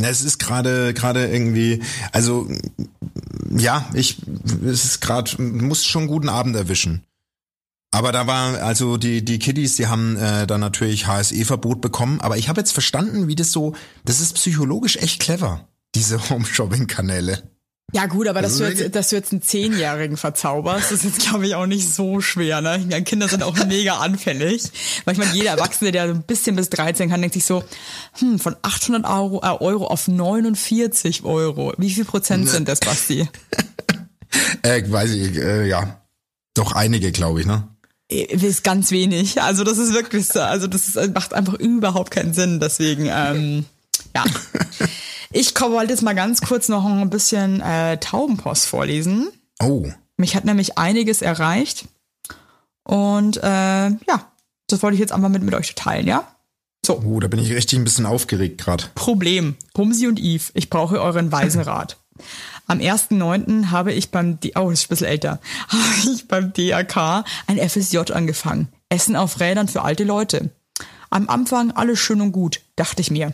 [0.00, 1.82] Es ist gerade gerade irgendwie,
[2.12, 2.48] also
[3.50, 4.18] ja, ich
[4.64, 7.04] es ist gerade muss schon guten Abend erwischen.
[7.90, 12.20] Aber da war also die die Kiddies, die haben äh, dann natürlich HSE-Verbot bekommen.
[12.20, 13.74] Aber ich habe jetzt verstanden, wie das so,
[14.04, 17.42] das ist psychologisch echt clever, diese Home-Shopping-Kanäle.
[17.94, 21.46] Ja gut, aber dass du, jetzt, dass du jetzt einen Zehnjährigen verzauberst, ist jetzt glaube
[21.46, 22.60] ich auch nicht so schwer.
[22.60, 22.84] Ne?
[22.86, 24.64] Meine, Kinder sind auch mega anfällig.
[25.06, 27.64] Meine, jeder Erwachsene, der so ein bisschen bis 13 kann, denkt sich so,
[28.18, 31.72] hm, von 800 Euro, äh, Euro auf 49 Euro.
[31.78, 33.28] Wie viel Prozent sind das, Basti?
[34.62, 36.02] Äh, weiß ich, äh, ja,
[36.52, 37.66] doch einige, glaube ich, ne?
[38.10, 39.40] Äh, Ist ganz wenig.
[39.42, 40.40] Also das ist wirklich so.
[40.40, 42.60] Also das ist, macht einfach überhaupt keinen Sinn.
[42.60, 43.64] Deswegen, ähm,
[44.14, 44.24] ja.
[45.30, 49.28] Ich wollte jetzt mal ganz kurz noch ein bisschen äh, Taubenpost vorlesen.
[49.60, 51.84] Oh, Mich hat nämlich einiges erreicht.
[52.84, 53.42] Und äh,
[53.90, 54.32] ja,
[54.68, 56.26] das wollte ich jetzt einfach mit, mit euch teilen, ja?
[56.86, 58.84] So, oh, da bin ich richtig ein bisschen aufgeregt gerade.
[58.94, 59.56] Problem.
[59.74, 61.98] Bumsi und Eve, ich brauche euren weisen Rat.
[62.68, 63.70] Am 1.9.
[63.70, 68.12] habe ich beim, D oh, ist ein bisschen älter, habe ich beim DRK ein FSJ
[68.12, 68.68] angefangen.
[68.90, 70.50] Essen auf Rädern für alte Leute.
[71.08, 73.32] Am Anfang alles schön und gut, dachte ich mir.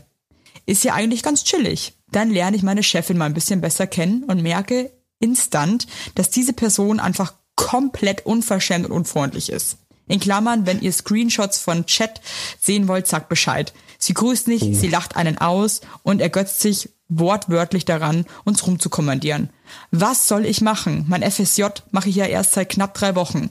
[0.66, 1.94] Ist ja eigentlich ganz chillig.
[2.12, 6.53] Dann lerne ich meine Chefin mal ein bisschen besser kennen und merke instant, dass diese
[6.53, 9.79] Person einfach komplett unverschämt und unfreundlich ist.
[10.07, 12.20] In Klammern, wenn ihr Screenshots von Chat
[12.61, 13.73] sehen wollt, sagt Bescheid.
[13.99, 19.50] Sie grüßt nicht, sie lacht einen aus und ergötzt sich wortwörtlich daran, uns rumzukommandieren.
[19.90, 21.05] Was soll ich machen?
[21.09, 23.50] Mein FSJ mache ich ja erst seit knapp drei Wochen.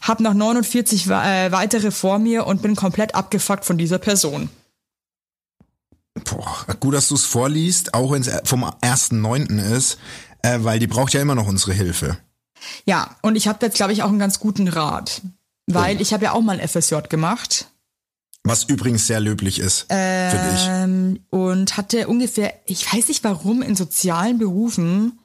[0.00, 4.50] Hab noch 49 wa- äh, weitere vor mir und bin komplett abgefuckt von dieser Person.
[6.24, 9.58] Boah, gut, dass du es vorliest, auch wenn es vom 1.9.
[9.58, 9.98] ist,
[10.42, 12.18] äh, weil die braucht ja immer noch unsere Hilfe.
[12.84, 15.22] Ja, und ich habe jetzt, glaube ich, auch einen ganz guten Rat.
[15.66, 17.66] Weil ich habe ja auch mal ein FSJ gemacht
[18.44, 20.66] Was übrigens sehr löblich ist für dich.
[20.68, 25.18] ähm, und hatte ungefähr, ich weiß nicht warum, in sozialen Berufen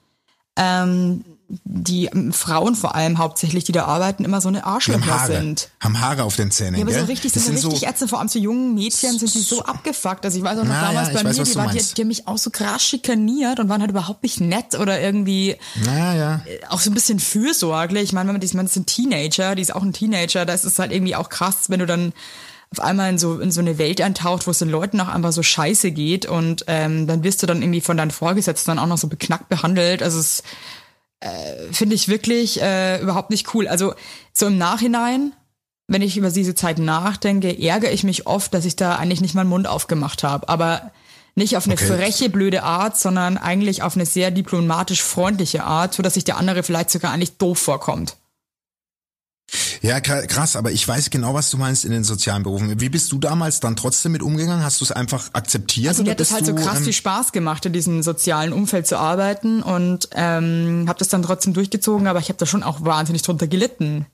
[0.55, 1.25] ähm,
[1.63, 5.69] die ähm, Frauen vor allem hauptsächlich, die da arbeiten, immer so eine Arschlöcher sind.
[5.79, 8.09] haben Haare auf den Zähnen, Ja, aber so richtig, das sind so sind richtig ätzend,
[8.09, 10.23] vor allem zu jungen Mädchen sind die so abgefuckt.
[10.25, 11.71] Also ich weiß auch noch Na, damals ja, bei ich weiß, mir, die, du war,
[11.71, 15.01] die, die haben mich auch so krass schikaniert und waren halt überhaupt nicht nett oder
[15.01, 15.55] irgendwie
[15.85, 16.41] Na ja.
[16.69, 18.03] auch so ein bisschen fürsorglich.
[18.03, 20.53] Ich meine, wenn man die, man ist ein Teenager, die ist auch ein Teenager, da
[20.53, 22.13] ist es halt irgendwie auch krass, wenn du dann
[22.71, 25.31] auf einmal in so in so eine Welt eintaucht, wo es den Leuten auch einfach
[25.31, 28.87] so scheiße geht und ähm, dann wirst du dann irgendwie von deinen Vorgesetzten dann auch
[28.87, 30.03] noch so beknackt behandelt.
[30.03, 30.43] Also es
[31.19, 33.67] äh, finde ich wirklich äh, überhaupt nicht cool.
[33.67, 33.93] Also
[34.33, 35.33] so im Nachhinein,
[35.87, 39.33] wenn ich über diese Zeit nachdenke, ärgere ich mich oft, dass ich da eigentlich nicht
[39.33, 40.47] meinen Mund aufgemacht habe.
[40.47, 40.91] Aber
[41.35, 41.87] nicht auf eine Okay.
[41.87, 46.37] freche, blöde Art, sondern eigentlich auf eine sehr diplomatisch freundliche Art, so dass sich der
[46.37, 48.17] andere vielleicht sogar eigentlich doof vorkommt.
[49.81, 52.79] Ja, kra- krass, aber ich weiß genau, was du meinst in den sozialen Berufen.
[52.81, 54.63] Wie bist du damals dann trotzdem mit umgegangen?
[54.63, 55.89] Hast du es einfach akzeptiert?
[55.89, 58.87] Also mir hat es halt so krass ähm, viel Spaß gemacht, in diesem sozialen Umfeld
[58.87, 62.83] zu arbeiten und ähm, habe das dann trotzdem durchgezogen, aber ich habe da schon auch
[62.83, 64.05] wahnsinnig drunter gelitten.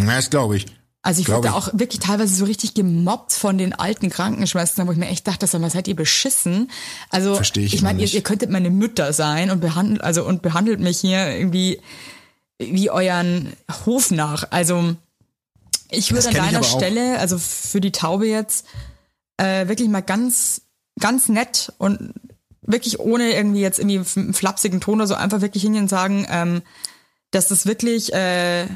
[0.00, 0.66] Ja, das glaube ich.
[1.02, 4.96] Also ich wurde auch wirklich teilweise so richtig gemobbt von den alten Krankenschwestern, wo ich
[4.96, 6.70] mir echt dachte, sag mal, seid ihr beschissen?
[7.10, 10.40] Also Versteh ich ich meine, ihr, ihr könntet meine Mütter sein und behandelt also und
[10.40, 11.78] behandelt mich hier irgendwie
[12.58, 13.52] wie euren
[13.86, 14.50] Hof nach.
[14.50, 14.96] Also
[15.90, 16.62] ich würde an deiner.
[16.62, 18.66] Stelle, also für die Taube jetzt,
[19.36, 20.62] äh, wirklich mal ganz,
[21.00, 22.14] ganz nett und
[22.62, 26.26] wirklich ohne irgendwie jetzt irgendwie einen flapsigen Ton oder so einfach wirklich hingehen und sagen,
[26.30, 26.62] ähm,
[27.30, 28.66] dass das wirklich äh,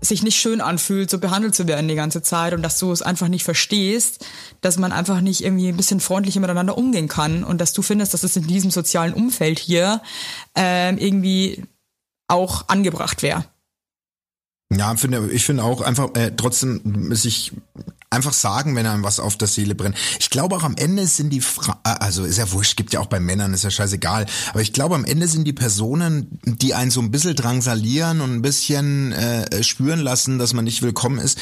[0.00, 3.02] sich nicht schön anfühlt, so behandelt zu werden die ganze Zeit und dass du es
[3.02, 4.24] einfach nicht verstehst,
[4.60, 8.14] dass man einfach nicht irgendwie ein bisschen freundlicher miteinander umgehen kann und dass du findest,
[8.14, 10.02] dass es in diesem sozialen Umfeld hier
[10.54, 11.64] ähm, irgendwie
[12.28, 13.44] auch angebracht wäre.
[14.72, 17.52] Ja, finde, ich finde auch einfach äh, trotzdem sich
[18.10, 19.96] einfach sagen, wenn einem was auf der Seele brennt.
[20.18, 23.00] Ich glaube auch am Ende sind die Fra äh, also ist ja wurscht, gibt ja
[23.00, 26.74] auch bei Männern, ist ja scheißegal, aber ich glaube am Ende sind die Personen, die
[26.74, 31.18] einen so ein bisschen drangsalieren und ein bisschen äh, spüren lassen, dass man nicht willkommen
[31.18, 31.38] ist,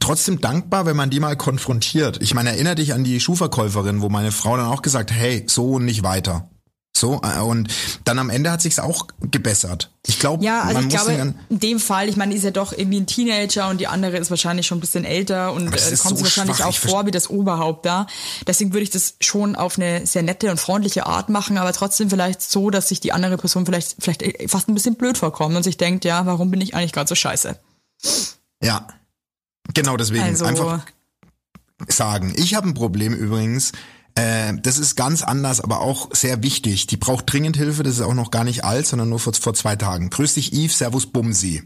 [0.00, 2.22] trotzdem dankbar, wenn man die mal konfrontiert.
[2.22, 5.72] Ich meine, erinnere dich an die Schuhverkäuferin, wo meine Frau dann auch gesagt, hey, so
[5.72, 6.48] und nicht weiter.
[6.96, 7.68] So, äh, und
[8.04, 9.90] dann am Ende hat sich's auch gebessert.
[10.06, 12.52] Ich glaube, Ja, also man ich muss glaube, in dem Fall, ich meine, ist ja
[12.52, 15.96] doch irgendwie ein Teenager und die andere ist wahrscheinlich schon ein bisschen älter und äh,
[15.96, 18.06] kommt so wahrscheinlich schwach, auch vor wie das Oberhaupt da.
[18.46, 22.08] Deswegen würde ich das schon auf eine sehr nette und freundliche Art machen, aber trotzdem
[22.08, 25.54] vielleicht so, dass sich die andere Person vielleicht, vielleicht äh, fast ein bisschen blöd vorkommt
[25.54, 27.58] und sich denkt, ja, warum bin ich eigentlich gerade so scheiße?
[28.62, 28.88] Ja,
[29.74, 30.22] genau deswegen.
[30.22, 30.80] Also, Einfach
[31.88, 32.32] sagen.
[32.36, 33.72] Ich habe ein Problem übrigens.
[34.16, 36.86] Äh, das ist ganz anders, aber auch sehr wichtig.
[36.88, 37.82] Die braucht dringend Hilfe.
[37.82, 40.10] Das ist auch noch gar nicht alt, sondern nur vor, vor zwei Tagen.
[40.10, 40.78] Grüß dich, Yves.
[40.78, 41.62] Servus, Bumsi.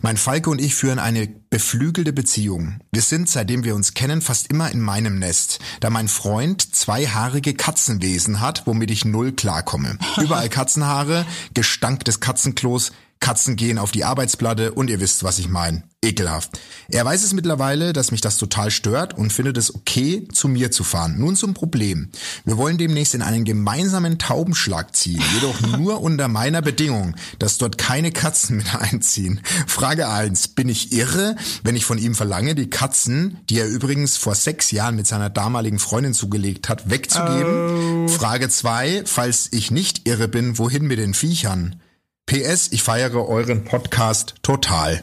[0.00, 2.78] Mein Falke und ich führen eine beflügelte Beziehung.
[2.92, 7.06] Wir sind, seitdem wir uns kennen, fast immer in meinem Nest, da mein Freund zwei
[7.06, 9.98] haarige Katzenwesen hat, womit ich null klarkomme.
[10.20, 15.48] Überall Katzenhaare, Gestank des Katzenklos, Katzen gehen auf die Arbeitsplatte und ihr wisst, was ich
[15.48, 15.82] meine.
[16.00, 16.60] Ekelhaft.
[16.88, 20.70] Er weiß es mittlerweile, dass mich das total stört und findet es okay, zu mir
[20.70, 21.18] zu fahren.
[21.18, 22.10] Nun zum Problem.
[22.44, 27.78] Wir wollen demnächst in einen gemeinsamen Taubenschlag ziehen, jedoch nur unter meiner Bedingung, dass dort
[27.78, 29.40] keine Katzen mit einziehen.
[29.66, 34.16] Frage eins: Bin ich irre, wenn ich von ihm verlange, die Katzen, die er übrigens
[34.16, 38.08] vor sechs Jahren mit seiner damaligen Freundin zugelegt hat, wegzugeben?
[38.08, 41.80] Frage zwei: Falls ich nicht irre bin, wohin mit den Viechern?
[42.28, 45.02] PS, ich feiere euren Podcast total.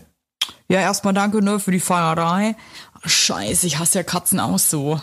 [0.68, 2.56] Ja, erstmal danke nur für die Feierei.
[3.04, 5.02] Scheiße, ich hasse ja Katzen auch so.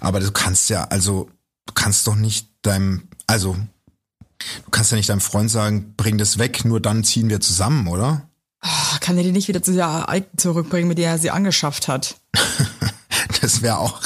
[0.00, 1.28] Aber du kannst ja, also,
[1.66, 6.38] du kannst doch nicht deinem, also, du kannst ja nicht deinem Freund sagen, bring das
[6.38, 8.28] weg, nur dann ziehen wir zusammen, oder?
[8.62, 11.88] Ah, Kann er die nicht wieder zu der alten zurückbringen, mit der er sie angeschafft
[11.88, 12.16] hat?
[13.42, 14.02] Das wäre auch,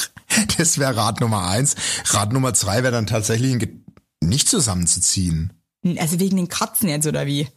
[0.57, 1.75] das wäre Rat Nummer eins.
[2.05, 3.67] Rat Nummer zwei wäre dann tatsächlich
[4.21, 5.51] nicht zusammenzuziehen.
[5.97, 7.47] Also wegen den Katzen jetzt oder wie?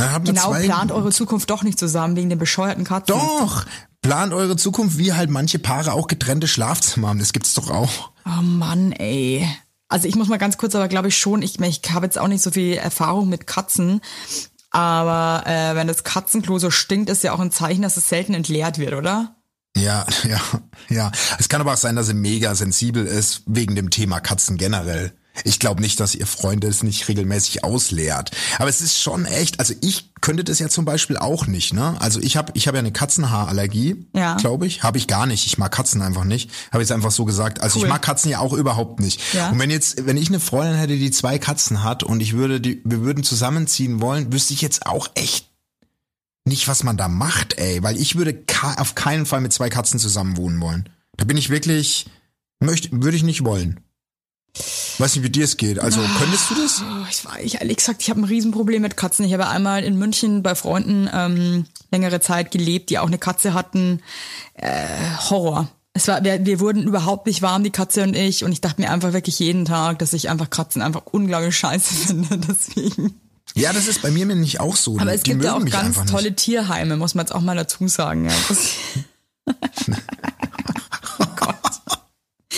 [0.00, 3.14] Hat man Genau, zwei, plant eure Zukunft doch nicht zusammen wegen den bescheuerten Katzen.
[3.16, 3.64] Doch,
[4.02, 7.18] plant eure Zukunft, wie halt manche Paare auch getrennte Schlafzimmer haben.
[7.18, 8.10] Das gibt's doch auch.
[8.26, 9.48] Oh Mann, ey.
[9.88, 12.28] Also ich muss mal ganz kurz, aber glaube ich schon, ich, ich habe jetzt auch
[12.28, 14.00] nicht so viel Erfahrung mit Katzen,
[14.70, 18.34] aber äh, wenn das Katzenklo so stinkt, ist ja auch ein Zeichen, dass es selten
[18.34, 19.36] entleert wird, oder?
[19.76, 20.40] Ja, ja,
[20.88, 21.12] ja.
[21.38, 25.12] Es kann aber auch sein, dass er mega sensibel ist wegen dem Thema Katzen generell.
[25.44, 28.30] Ich glaube nicht, dass ihr Freund es nicht regelmäßig ausleert.
[28.58, 31.94] Aber es ist schon echt, also ich könnte das ja zum Beispiel auch nicht, ne?
[32.00, 34.36] Also ich habe ich hab ja eine Katzenhaarallergie, Ja.
[34.36, 34.82] glaube ich.
[34.82, 35.46] Habe ich gar nicht.
[35.46, 36.50] Ich mag Katzen einfach nicht.
[36.72, 37.60] Habe jetzt einfach so gesagt.
[37.60, 37.84] Also Cool.
[37.86, 39.20] ich mag Katzen ja auch überhaupt nicht.
[39.34, 39.50] Ja.
[39.50, 42.60] Und wenn jetzt, wenn ich eine Freundin hätte, die zwei Katzen hat und ich würde
[42.60, 45.50] die, wir würden zusammenziehen wollen, wüsste ich jetzt auch echt
[46.44, 48.42] nicht, was man da macht, ey, weil ich würde
[48.76, 50.88] auf keinen Fall mit zwei Katzen zusammen wohnen wollen.
[51.16, 52.06] Da bin ich wirklich,
[52.60, 53.80] möchte, würde ich nicht wollen.
[54.98, 55.78] Weiß nicht, wie dir es geht.
[55.78, 56.82] Also, könntest du das?
[56.82, 59.24] Oh, ich war, ich ehrlich gesagt, ich habe ein Riesenproblem mit Katzen.
[59.26, 63.54] Ich habe einmal in München bei Freunden ähm, längere Zeit gelebt, die auch eine Katze
[63.54, 64.00] hatten.
[64.54, 64.86] Äh,
[65.28, 65.68] Horror.
[65.92, 68.44] Es war, wir, wir wurden überhaupt nicht warm, die Katze und ich.
[68.44, 71.94] Und ich dachte mir einfach wirklich jeden Tag, dass ich einfach Katzen einfach unglaublich scheiße
[72.06, 72.38] finde.
[72.38, 73.20] Deswegen.
[73.54, 74.98] Ja, das ist bei mir nämlich auch so.
[74.98, 77.88] Aber es Die gibt ja auch ganz tolle Tierheime, muss man jetzt auch mal dazu
[77.88, 78.28] sagen.
[78.28, 78.34] Ja.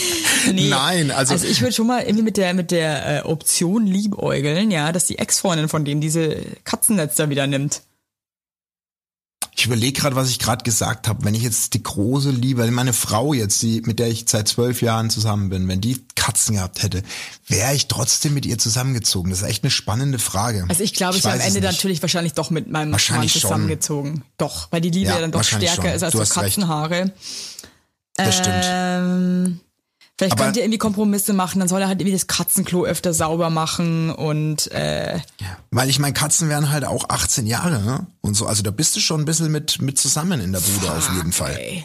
[0.52, 0.68] Nee.
[0.68, 4.70] Nein, also- also ich würde schon mal irgendwie mit der mit der äh, Option liebäugeln,
[4.70, 7.82] ja, dass die Ex-Freundin von denen diese Katzennetz da wieder nimmt.
[9.56, 11.24] Ich überlege gerade, was ich gerade gesagt habe.
[11.24, 14.80] Wenn ich jetzt die große Liebe, meine Frau jetzt, die, mit der ich seit zwölf
[14.82, 17.02] Jahren zusammen bin, wenn die Katzen gehabt hätte,
[17.48, 19.30] wäre ich trotzdem mit ihr zusammengezogen.
[19.30, 20.64] Das ist echt eine spannende Frage.
[20.68, 23.28] Also ich glaube, ich, wäre am Ende natürlich wahrscheinlich doch mit meinem Mann schon.
[23.28, 24.22] zusammengezogen.
[24.36, 25.86] Doch, weil die Liebe Ja, ja, dann doch stärker schon.
[25.86, 26.34] ist als Du so.
[26.40, 27.12] Katzenhaare.
[28.14, 29.58] Das stimmt.
[30.18, 33.14] Vielleicht Aber- könnt ihr irgendwie Kompromisse machen, dann soll er halt irgendwie das Katzenklo öfter
[33.14, 35.20] sauber machen und äh,
[35.70, 38.06] Weil ich meine, Katzen wären halt auch 18 Jahre, ne?
[38.20, 40.90] Und so, also da bist du schon ein bisschen mit, mit zusammen in der Bude
[40.92, 41.56] auf jeden Fall.
[41.56, 41.84] ey.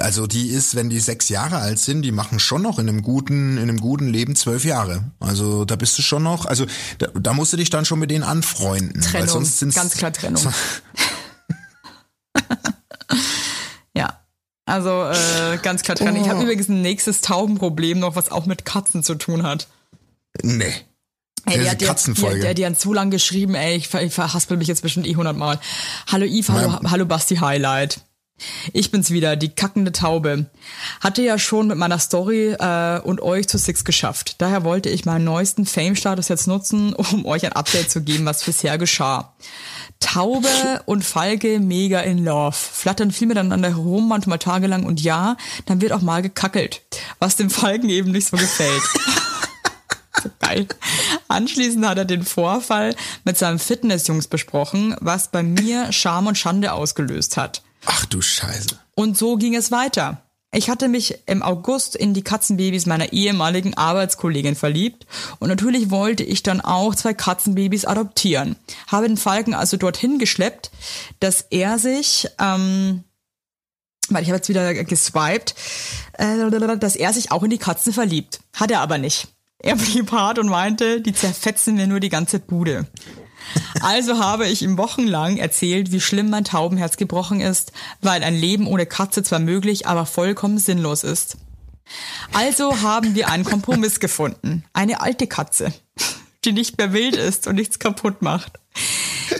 [0.00, 3.02] Also die ist, wenn die sechs Jahre alt sind, die machen schon noch in einem
[3.02, 5.04] guten, in einem guten Leben zwölf Jahre.
[5.20, 6.64] Also da bist du schon noch, also
[6.98, 9.02] da, da musst du dich dann schon mit denen anfreunden.
[9.02, 10.42] weil Trennung, sonst sind's, ganz klar Trennung.
[10.44, 10.52] Ja.
[14.70, 16.16] Also äh, ganz klar trennen.
[16.16, 16.28] Ich Oh.
[16.30, 19.66] habe übrigens ein nächstes Taubenproblem noch, was auch mit Katzen zu tun hat.
[20.42, 20.72] Nee.
[21.46, 22.40] Ey, ist die, hat, die, Katzenfolge.
[22.40, 25.06] die, die, die hat so lang geschrieben, ey, ich, ver- ich verhaspel mich jetzt bestimmt
[25.06, 25.58] eh hundertmal.
[26.10, 28.00] Hallo Yves, hallo, hallo Basti Highlight.
[28.72, 30.46] Ich bin's wieder, die kackende Taube.
[31.00, 34.36] Hatte ja schon mit meiner Story äh, und euch zu Six geschafft.
[34.38, 38.44] Daher wollte ich meinen neuesten Fame-Status jetzt nutzen, um euch ein Update zu geben, was
[38.44, 39.34] bisher geschah.
[40.00, 42.56] Taube und Falke mega in love.
[42.56, 46.82] Flattern viel miteinander herum, manchmal tagelang und ja, dann wird auch mal gekackelt.
[47.18, 48.82] Was dem Falken eben nicht so gefällt.
[50.40, 50.66] Geil.
[51.28, 56.72] Anschließend hat er den Vorfall mit seinem Fitnessjungs besprochen, was bei mir Scham und Schande
[56.72, 57.62] ausgelöst hat.
[57.86, 58.78] Ach du Scheiße.
[58.94, 60.22] Und so ging es weiter.
[60.52, 65.06] Ich hatte mich im August in die Katzenbabys meiner ehemaligen Arbeitskollegin verliebt
[65.38, 68.56] und natürlich wollte ich dann auch zwei Katzenbabys adoptieren.
[68.88, 70.72] Habe den Falken also dorthin geschleppt,
[71.20, 73.04] dass er sich, ähm,
[74.08, 75.54] weil ich habe jetzt wieder geswiped,
[76.14, 78.40] äh, dass er sich auch in die Katzen verliebt.
[78.52, 79.28] Hat er aber nicht.
[79.62, 82.88] Er blieb hart und meinte, die zerfetzen mir nur die ganze Bude.
[83.80, 88.66] Also habe ich ihm wochenlang erzählt, wie schlimm mein Taubenherz gebrochen ist, weil ein Leben
[88.66, 91.36] ohne Katze zwar möglich, aber vollkommen sinnlos ist.
[92.32, 94.64] Also haben wir einen Kompromiss gefunden.
[94.72, 95.72] Eine alte Katze,
[96.44, 98.58] die nicht mehr wild ist und nichts kaputt macht.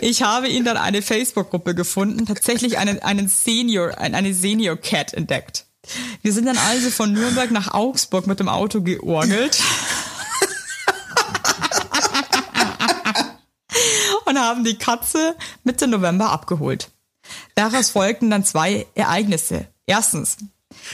[0.01, 5.65] Ich habe ihn dann eine Facebook-Gruppe gefunden, tatsächlich einen, einen Senior, eine Senior Cat entdeckt.
[6.21, 9.61] Wir sind dann also von Nürnberg nach Augsburg mit dem Auto georgelt.
[14.31, 16.89] Und haben die Katze Mitte November abgeholt.
[17.55, 19.67] Daraus folgten dann zwei Ereignisse.
[19.85, 20.37] Erstens,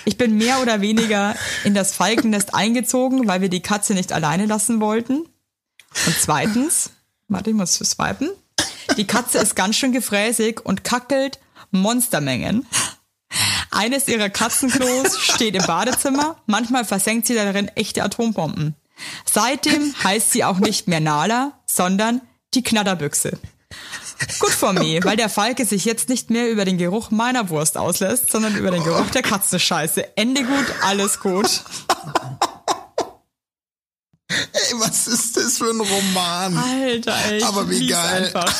[0.06, 4.45] ich bin mehr oder weniger in das Falkennest eingezogen, weil wir die Katze nicht alleine
[4.45, 5.19] lassen wollten.
[6.06, 6.91] Und zweitens,
[7.28, 8.30] warte, ich muss swipen.
[8.97, 11.39] Die Katze ist ganz schön gefräßig und kackelt
[11.71, 12.65] Monstermengen.
[13.71, 16.38] Eines ihrer Katzenklos steht im Badezimmer.
[16.45, 18.76] Manchmal versenkt sie darin echte Atombomben.
[19.26, 22.21] Seitdem heißt sie auch nicht mehr Nala, sondern
[22.57, 23.37] die Knatterbüchse.
[24.39, 27.77] Gut for me, weil der Falke sich jetzt nicht mehr über den Geruch meiner Wurst
[27.77, 30.17] auslässt, sondern über den Geruch der Katzenscheiße.
[30.17, 31.63] Ende gut, alles gut.
[34.29, 36.57] Ey, was ist das für ein Roman?
[36.57, 38.25] Alter, ey, Aber wie geil.
[38.25, 38.53] Einfach.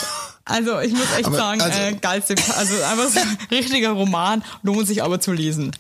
[0.46, 4.44] Also ich muss echt Aber, sagen, also- äh, geilste, also einfach so ein richtiger Roman,
[4.64, 5.76] lohnt sich aber zu lesen.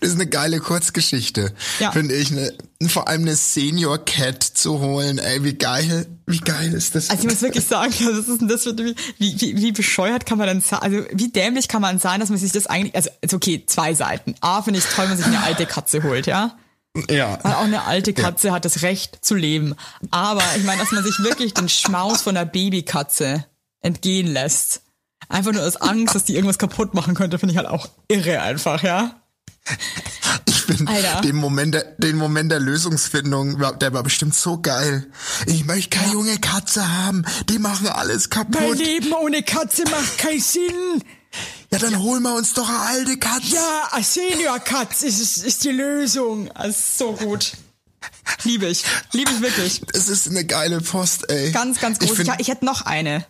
[0.00, 1.52] Das ist eine geile Kurzgeschichte.
[1.78, 1.92] Ja.
[1.92, 2.32] Finde ich.
[2.32, 2.52] Eine,
[2.88, 5.18] vor allem eine Senior Cat zu holen.
[5.18, 7.10] Ey, wie geil, wie geil ist das?
[7.10, 10.46] Also ich muss wirklich sagen, das ist das für, wie, wie, wie bescheuert kann man
[10.46, 13.64] denn sein, also wie dämlich kann man sein, dass man sich das eigentlich, also okay,
[13.66, 14.34] zwei Seiten.
[14.40, 16.56] A, finde ich toll, wenn man sich eine alte Katze holt, ja?
[17.10, 17.38] ja.
[17.42, 19.74] Weil auch eine alte Katze hat das Recht zu leben.
[20.10, 23.44] Aber ich meine, dass man sich wirklich den Schmaus von einer Babykatze
[23.80, 24.82] entgehen lässt.
[25.28, 28.42] Einfach nur aus Angst, dass die irgendwas kaputt machen könnte, finde ich halt auch irre
[28.42, 29.20] einfach, ja?
[30.46, 31.20] Ich finde Alter.
[31.22, 35.06] den Moment, der, den Moment der Lösungsfindung, der war bestimmt so geil.
[35.46, 37.24] Ich möchte keine junge Katze haben.
[37.48, 38.78] Die machen alles kaputt.
[38.78, 41.02] Leben ohne Katze macht keinen Sinn.
[41.72, 43.54] Ja, dann holen wir uns doch eine alte Katze.
[43.56, 46.48] Ja, eine Senior-Katz ist, ist die Lösung.
[46.64, 47.52] Ist so gut.
[48.44, 48.84] Liebe ich.
[49.12, 49.82] Liebe ich wirklich.
[49.92, 51.50] Das ist eine geile Post, ey.
[51.50, 52.18] Ganz, ganz Ich groß.
[52.20, 53.26] Ich, find- ich hätte noch eine.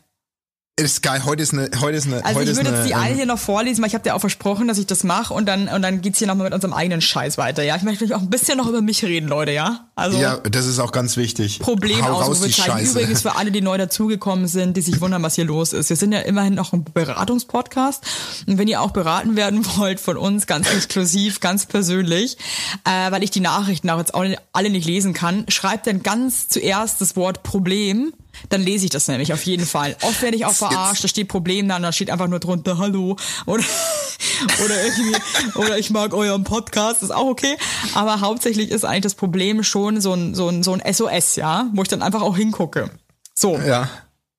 [0.79, 1.25] Ist geil.
[1.25, 3.25] Heute ist eine, heute ist eine, Also heute ich würde jetzt die eine ähm, hier
[3.25, 5.81] noch vorlesen, weil ich habe dir auch versprochen, dass ich das mache und dann und
[5.81, 7.77] dann geht's hier nochmal mit unserem eigenen Scheiß weiter, ja.
[7.77, 9.87] Ich möchte nämlich auch ein bisschen noch über mich reden, Leute, ja.
[9.95, 11.61] Also Ja, das ist auch ganz wichtig.
[11.61, 12.91] Problem Ausrufezeichen.
[12.91, 15.89] Übrigens für alle, die neu dazugekommen sind, die sich wundern, was hier los ist.
[15.89, 18.05] Wir sind ja immerhin noch ein Beratungspodcast.
[18.47, 22.37] Und wenn ihr auch beraten werden wollt von uns, ganz exklusiv, ganz persönlich,
[22.85, 26.49] äh, weil ich die Nachrichten auch jetzt auch alle nicht lesen kann, schreibt dann ganz
[26.49, 28.13] zuerst das Wort Problem.
[28.49, 29.97] Dann lese ich das nämlich auf jeden Fall.
[30.03, 32.79] Oft werde ich auch verarscht, da steht Problem da und da steht einfach nur drunter
[32.79, 33.17] Hallo
[33.47, 33.65] oder
[34.65, 35.17] oder irgendwie
[35.55, 37.57] oder ich mag euren Podcast, ist auch okay.
[37.95, 41.69] Aber hauptsächlich ist eigentlich das Problem schon so ein so ein so ein SOS, ja,
[41.73, 42.91] wo ich dann einfach auch hingucke.
[43.35, 43.59] So.
[43.59, 43.89] Ja.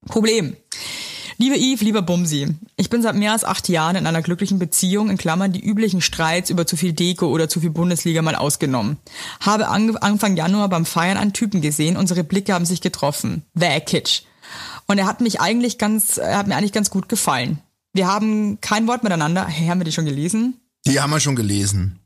[0.07, 0.55] Problem.
[1.39, 5.11] Liebe Yves, lieber Bumsi, ich bin seit mehr als acht Jahren in einer glücklichen Beziehung,
[5.11, 8.97] in Klammern die üblichen Streits über zu viel Deko oder zu viel Bundesliga mal ausgenommen.
[9.39, 13.43] Habe Anfang Januar beim Feiern einen Typen gesehen, unsere Blicke haben sich getroffen.
[13.53, 14.23] Wäh, Kitsch.
[14.87, 17.59] Und er hat mich eigentlich ganz, er hat mir eigentlich ganz gut gefallen.
[17.93, 19.45] Wir haben kein Wort miteinander.
[19.45, 20.59] Hey, haben wir die schon gelesen?
[20.87, 21.99] Die haben wir schon gelesen.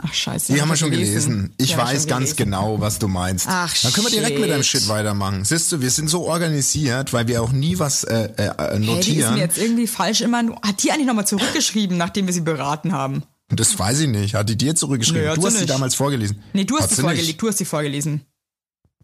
[0.00, 0.52] Ach scheiße.
[0.52, 1.52] Die hab haben wir ich schon gelesen.
[1.58, 2.36] Ich Die haben wir weiß ganz gelesen.
[2.36, 3.46] genau, was du meinst.
[3.48, 4.86] Ach, Dann können wir direkt mit deinem shit.
[4.88, 5.44] Weitermachen.
[5.44, 8.82] Siehst du, wir sind so organisiert, weil wir auch nie was äh, äh, Hey, die
[8.82, 9.34] ist notieren.
[9.34, 10.38] mir jetzt irgendwie falsch immer.
[10.62, 13.24] Hat die eigentlich nochmal zurückgeschrieben, nachdem wir sie beraten haben?
[13.50, 14.34] das weiß ich nicht.
[14.34, 15.22] Hat die dir zurückgeschrieben?
[15.22, 15.70] Nö, du sie hast sie nicht.
[15.70, 16.42] damals vorgelesen.
[16.52, 17.34] Nee, du hast Hat sie sie vorgelesen.
[17.38, 18.20] Du hast sie vorgelesen.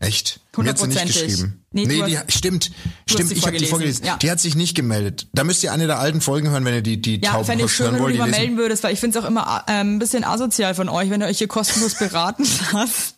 [0.00, 0.40] Echt?
[0.56, 1.64] Mir hat sie nicht geschrieben.
[1.70, 2.70] Nee, Nee, die, hast- stimmt.
[3.08, 4.04] Stimmt, ich habe die vorgelesen.
[4.04, 4.16] Ja.
[4.16, 5.28] Die hat sich nicht gemeldet.
[5.32, 7.64] Da müsst ihr eine der alten Folgen hören, wenn ihr die, die Ja, Tauben fände
[7.64, 8.14] ich schön, hören wenn du wollt.
[8.14, 10.74] Die mal lesen- melden würdest, weil ich finde es auch immer äh, ein bisschen asozial
[10.74, 13.13] von euch, wenn ihr euch hier kostenlos beraten lasst.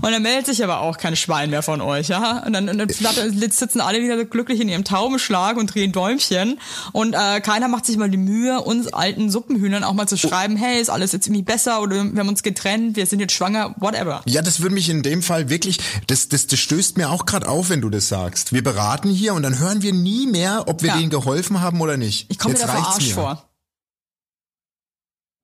[0.00, 2.44] Und dann meldet sich aber auch kein Schwein mehr von euch, ja?
[2.44, 6.58] Und dann, und dann sitzen alle wieder glücklich in ihrem Taubenschlag und drehen Däumchen.
[6.90, 10.56] Und äh, keiner macht sich mal die Mühe, uns alten Suppenhühnern auch mal zu schreiben,
[10.56, 13.76] hey, ist alles jetzt irgendwie besser oder wir haben uns getrennt, wir sind jetzt schwanger,
[13.78, 14.22] whatever.
[14.26, 17.46] Ja, das würde mich in dem Fall wirklich, das, das, das stößt mir auch gerade
[17.48, 18.52] auf, wenn du das sagst.
[18.52, 20.96] Wir beraten hier und dann hören wir nie mehr, ob wir Ja.
[20.96, 22.26] denen geholfen haben oder nicht.
[22.30, 23.14] Ich komme mir Jetzt da verarscht mir.
[23.14, 23.48] vor.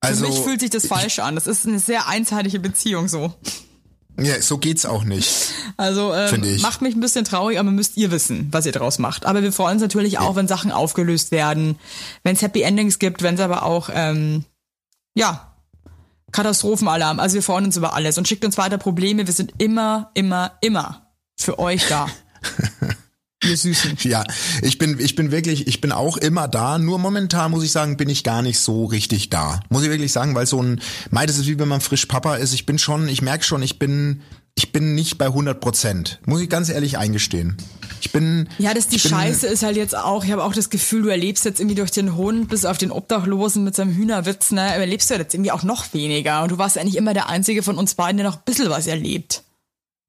[0.00, 1.34] Also, Für mich fühlt sich das falsch an.
[1.36, 3.32] Das ist eine sehr einseitige Beziehung so.
[4.18, 5.52] Ja, so geht's auch nicht.
[5.76, 9.26] Also ähm, macht mich ein bisschen traurig, aber müsst ihr wissen, was ihr draus macht.
[9.26, 11.78] Aber wir freuen uns natürlich auch, wenn Sachen aufgelöst werden,
[12.24, 14.44] wenn es Happy Endings gibt, wenn es aber auch ähm,
[15.14, 15.54] ja
[16.32, 17.20] Katastrophenalarm.
[17.20, 19.26] Also wir freuen uns über alles und schickt uns weiter Probleme.
[19.26, 22.08] Wir sind immer, immer, immer für euch da.
[23.44, 23.98] ihr Süßen.
[24.08, 24.24] Ja,
[24.62, 26.78] ich bin, ich bin wirklich, ich bin auch immer da.
[26.78, 29.60] Nur momentan muss ich sagen, bin ich gar nicht so richtig da.
[29.68, 30.80] Muss ich wirklich sagen, weil so ein,
[31.10, 32.54] mei, das ist wie wenn man frisch Papa ist.
[32.54, 34.22] Ich bin schon, ich merke schon, ich bin,
[34.54, 36.20] ich bin nicht bei 100 Prozent.
[36.26, 37.56] Muss ich ganz ehrlich eingestehen.
[38.00, 38.48] Ich bin.
[38.58, 41.08] Ja, das die bin, Scheiße ist halt jetzt auch, ich habe auch das Gefühl, du
[41.08, 45.10] erlebst jetzt irgendwie durch den Hund bis auf den Obdachlosen mit seinem Hühnerwitz, ne, erlebst
[45.10, 46.42] du jetzt irgendwie auch noch weniger.
[46.42, 48.86] Und du warst eigentlich immer der Einzige von uns beiden, der noch ein bisschen was
[48.86, 49.42] erlebt.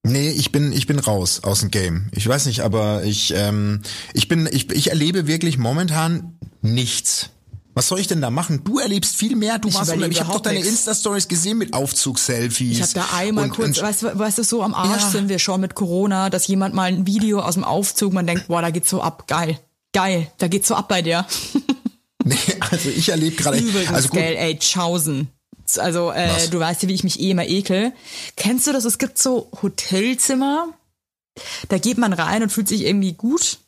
[0.04, 2.08] Nee, ich bin, ich bin raus aus dem Game.
[2.14, 3.82] Ich weiß nicht, aber ich, ähm,
[4.14, 7.30] ich bin, ich, ich erlebe wirklich momentan nichts.
[7.76, 8.64] Was soll ich denn da machen?
[8.64, 9.60] Du erlebst viel mehr.
[9.60, 10.70] Du Ich warst, überlebe ich habe doch überhaupt deine nix.
[10.70, 12.72] Insta-Stories gesehen mit Aufzug-Selfies.
[12.78, 15.10] Ich habe da einmal und, kurz, und, weißt du, weißt du, so am Arsch Ja.
[15.10, 18.48] sind wir schon mit Corona, dass jemand mal ein Video aus dem Aufzug, man denkt,
[18.48, 19.60] boah, da geht's so ab, geil.
[19.94, 21.26] Geil, da geht's so ab bei dir.
[22.26, 23.64] Nee, also ich erlebe gerade.
[23.94, 24.60] Also gut, gell, ey,
[25.78, 26.50] Also, äh, Was?
[26.50, 27.94] du weißt ja, wie ich mich eh immer ekel.
[28.36, 28.86] Kennst du das?
[28.86, 30.70] Es gibt so Hotelzimmer,
[31.70, 33.60] da geht man rein und fühlt sich irgendwie gut.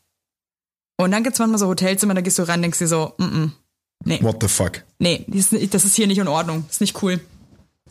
[0.98, 3.24] Und dann gibt's manchmal so Hotelzimmer, da gehst du rein und denkst dir so, mm,
[3.24, 3.52] mm,
[4.06, 4.84] nee, what the fuck?
[5.00, 7.20] nee, das ist, das ist hier nicht in Ordnung, das ist nicht cool.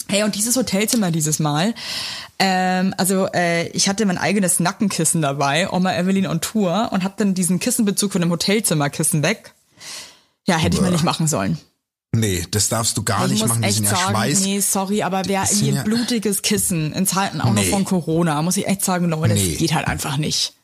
[0.09, 1.75] Hey, und dieses Hotelzimmer dieses Mal,
[2.39, 7.17] ähm, also äh, ich hatte mein eigenes Nackenkissen dabei, Oma Evelyn on Tour, und hab
[7.17, 9.55] dann diesen Kissenbezug von dem Hotelzimmerkissen weg.
[10.47, 11.59] Ja, hätte ich mal nicht machen sollen.
[12.13, 13.63] Nee, das darfst du gar Ich nicht machen.
[13.63, 14.41] Die sind ja sagen, Schweiß.
[14.41, 17.71] nee, sorry, aber wer irgendwie ja- blutiges Kissen in Zeiten auch noch Nee.
[17.71, 19.51] von Corona, muss ich echt sagen, Leute, Nee.
[19.51, 20.55] das geht halt einfach nicht.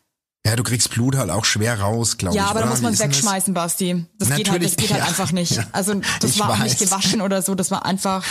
[0.44, 2.40] Ja, du kriegst Blut halt auch schwer raus, glaube ich.
[2.42, 3.00] Ja, aber da muss man das?
[3.00, 4.06] wegschmeißen, Basti.
[4.18, 5.08] Das geht halt, das Natürlich, geht halt ja.
[5.08, 5.52] einfach nicht.
[5.52, 5.66] Ja.
[5.72, 6.88] Also das Ich war auch nicht weiß.
[6.90, 8.24] gewaschen oder so, das war einfach.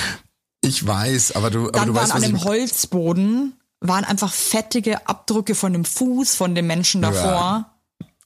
[0.62, 5.08] Ich weiß, aber du, aber Dann du waren weißt, an dem Holzboden waren einfach fettige
[5.08, 7.72] Abdrücke von dem Fuß von dem Menschen davor.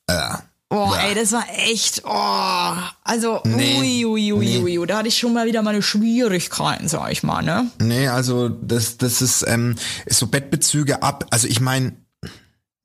[0.10, 0.44] Ja.
[0.72, 1.08] Oh, Ja.
[1.08, 4.06] ey, das war echt, oh, also, Nee.
[4.06, 4.78] ui, ui, Nee.
[4.78, 7.72] ui, da hatte ich schon mal wieder meine Schwierigkeiten, sag ich mal, ne?
[7.82, 9.76] Nee, also das, das ist, ähm,
[10.08, 11.26] so Bettbezüge ab.
[11.32, 11.94] Also ich meine,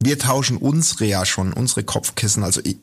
[0.02, 2.42] wir tauschen unsere ja schon, unsere Kopfkissen.
[2.42, 2.78] Also ich,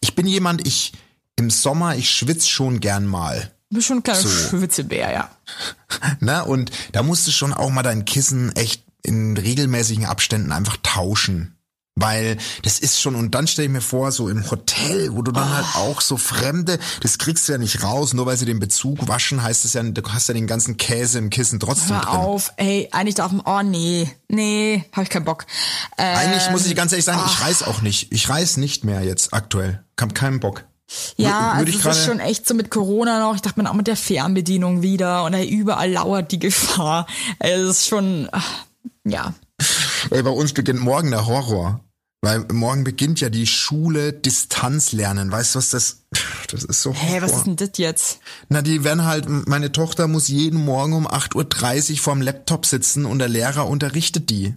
[0.00, 0.92] ich bin jemand, ich
[1.36, 3.50] im Sommer, ich schwitz schon gern mal.
[3.70, 4.28] Du bist schon ein kleiner So.
[4.28, 5.30] Schwitzebär, ja.
[6.20, 6.44] Ne?
[6.44, 11.53] Und da musst du schon auch mal dein Kissen echt in regelmäßigen Abständen einfach tauschen.
[11.96, 15.30] Weil das ist schon, und dann stelle ich mir vor, so im Hotel, wo du
[15.30, 18.58] dann halt auch so Fremde, das kriegst du ja nicht raus, nur weil sie den
[18.58, 22.00] Bezug waschen, heißt es ja, du hast ja den ganzen Käse im Kissen trotzdem Hör
[22.02, 22.10] drin.
[22.10, 25.46] auf, ey, eigentlich darf man, oh nee, nee, hab ich keinen Bock.
[25.96, 28.10] Ähm, Eigentlich muss ich ganz ehrlich sagen, ich reise auch nicht.
[28.10, 29.84] Ich reise nicht mehr jetzt aktuell.
[30.00, 30.64] Hab keinen Bock.
[31.16, 33.36] Ja, Wür- würde also ich es ist schon echt so mit Corona noch.
[33.36, 37.06] Ich dachte mir auch mit der Fernbedienung wieder und ey, überall lauert die Gefahr.
[37.38, 38.28] Es ist schon,
[39.04, 39.32] ja.
[40.10, 41.80] Ey, bei uns beginnt morgen der Horror.
[42.24, 45.30] Weil morgen beginnt ja die Schule Distanzlernen.
[45.30, 46.06] Weißt du, was das,
[46.50, 48.20] das ist so Hey, was ist denn das jetzt?
[48.48, 53.04] Na, die werden halt, meine Tochter muss jeden Morgen um 8.30 Uhr vorm Laptop sitzen
[53.04, 54.54] und der Lehrer unterrichtet die.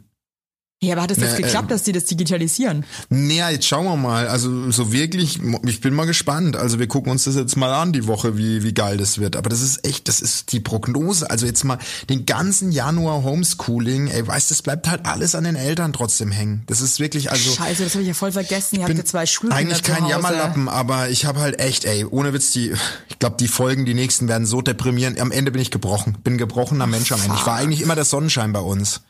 [0.79, 2.85] Ja, aber hat es jetzt Ne, geklappt, ähm, dass die das digitalisieren?
[3.09, 4.27] Naja, jetzt schauen wir mal.
[4.27, 6.55] Also so wirklich, ich bin mal gespannt.
[6.55, 9.35] Also wir gucken uns das jetzt mal an, die Woche, wie, wie geil das wird.
[9.37, 11.31] Aber das ist echt, das ist die Prognose.
[11.31, 11.79] Also jetzt mal
[12.11, 16.61] den ganzen Januar Homeschooling, ey, weißt, das bleibt halt alles an den Eltern trotzdem hängen.
[16.67, 18.75] Das ist wirklich, also Scheiße, das habe ich ja voll vergessen.
[18.75, 20.05] Ihr habt ja zwei Schulkinder eigentlich kein.
[20.05, 22.71] Jammerlappen, aber ich habe halt echt, ey, ohne Witz, die,
[23.09, 25.19] ich glaube, die Folgen, die nächsten werden so deprimierend.
[25.19, 27.35] Am Ende bin ich gebrochen, bin gebrochener Mensch am Ende.
[27.35, 29.01] Ich war eigentlich immer der Sonnenschein bei uns.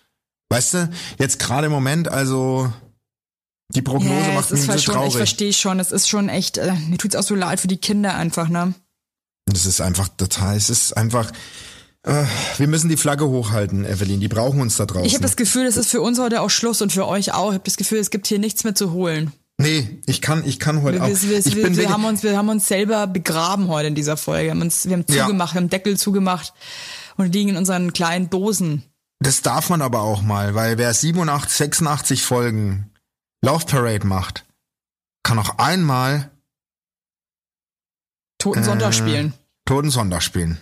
[0.49, 0.89] Weißt du,
[1.19, 2.71] jetzt gerade im Moment, also
[3.73, 5.15] die Prognose Ja, macht mich so schon, ich traurig.
[5.15, 8.15] verstehe schon, es ist schon echt, äh, mir tut's auch so leid für die Kinder
[8.15, 8.73] einfach, ne?
[9.45, 11.31] Das ist einfach total, es ist einfach,
[12.03, 12.23] äh,
[12.57, 15.05] wir müssen die Flagge hochhalten, Evelyn, die brauchen uns da draußen.
[15.05, 17.49] Ich habe das Gefühl, es ist für uns heute auch Schluss und für euch auch.
[17.49, 19.33] Ich habe das Gefühl, es gibt hier nichts mehr zu holen.
[19.57, 21.21] nee, ich kann, ich kann heute Wir, auch.
[21.23, 24.15] wir, ich wir, bin wir, haben uns, wir haben uns selber begraben heute in dieser
[24.15, 24.45] Folge.
[24.45, 25.25] Wir haben, uns, wir haben Ja.
[25.25, 26.53] zugemacht, wir haben Deckel zugemacht
[27.17, 28.83] und liegen in unseren kleinen Dosen.
[29.19, 32.91] Das darf man aber auch mal, weil wer 87, 86 Folgen
[33.43, 34.45] Laufparade macht,
[35.23, 36.31] kann auch einmal
[38.39, 38.93] Toten Sonntag Äh.
[38.93, 39.33] spielen.
[39.65, 40.57] Toten Sonntag spielen.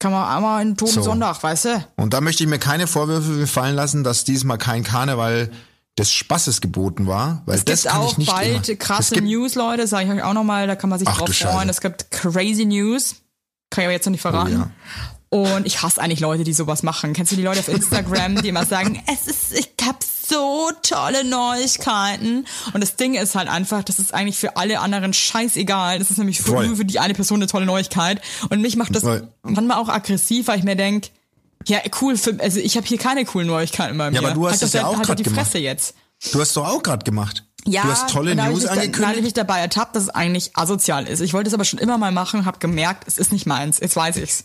[0.00, 1.02] Kann man einmal einen Toten So.
[1.02, 1.84] Sonntag, weißt du?
[1.96, 5.50] Und da möchte ich mir keine Vorwürfe fallen lassen, dass diesmal kein Karneval
[5.98, 8.78] des Spaßes geboten war, weil Es das gibt kann auch ich nicht bald immer.
[8.78, 11.68] Krasse News, Leute, sage ich euch auch nochmal, da kann man sich Ach, drauf freuen.
[11.68, 13.16] Es gibt crazy News.
[13.70, 14.54] Kann ich aber jetzt noch nicht verraten.
[14.54, 14.70] Oh, ja.
[15.30, 17.12] Und ich hasse eigentlich Leute, die sowas machen.
[17.12, 21.24] Kennst du die Leute auf Instagram, die immer sagen, es ist, ich hab so tolle
[21.24, 22.46] Neuigkeiten.
[22.72, 25.98] Und das Ding ist halt einfach, das ist eigentlich für alle anderen scheißegal.
[25.98, 28.20] Das ist nämlich für, nur für die eine Person eine tolle Neuigkeit.
[28.48, 29.28] Und mich macht das Voll.
[29.42, 31.10] manchmal auch aggressiv, weil ich mir denk,
[31.66, 34.20] ja, cool, für, also ich habe hier keine coolen Neuigkeiten bei mir.
[34.20, 35.40] Ja, aber du hast halt das ja auch halt die gemacht.
[35.42, 35.94] Fresse jetzt.
[36.32, 37.44] du hast doch auch gerade gemacht.
[37.66, 39.24] Ja, du hast tolle da News ich mich, Da, da habe ich angekündigt.
[39.24, 41.20] mich dabei ertappt, dass es eigentlich asozial ist.
[41.20, 43.80] Ich wollte es aber schon immer mal machen, habe gemerkt, es ist nicht meins.
[43.80, 44.44] Jetzt weiß ich's.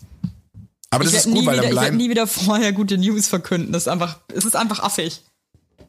[0.95, 1.97] Aber das Ich ist werde gut, nie, weil wieder, dann ich werd bleiben.
[1.97, 3.71] nie wieder vorher gute News verkünden.
[3.73, 5.21] Das ist einfach, es ist einfach affig.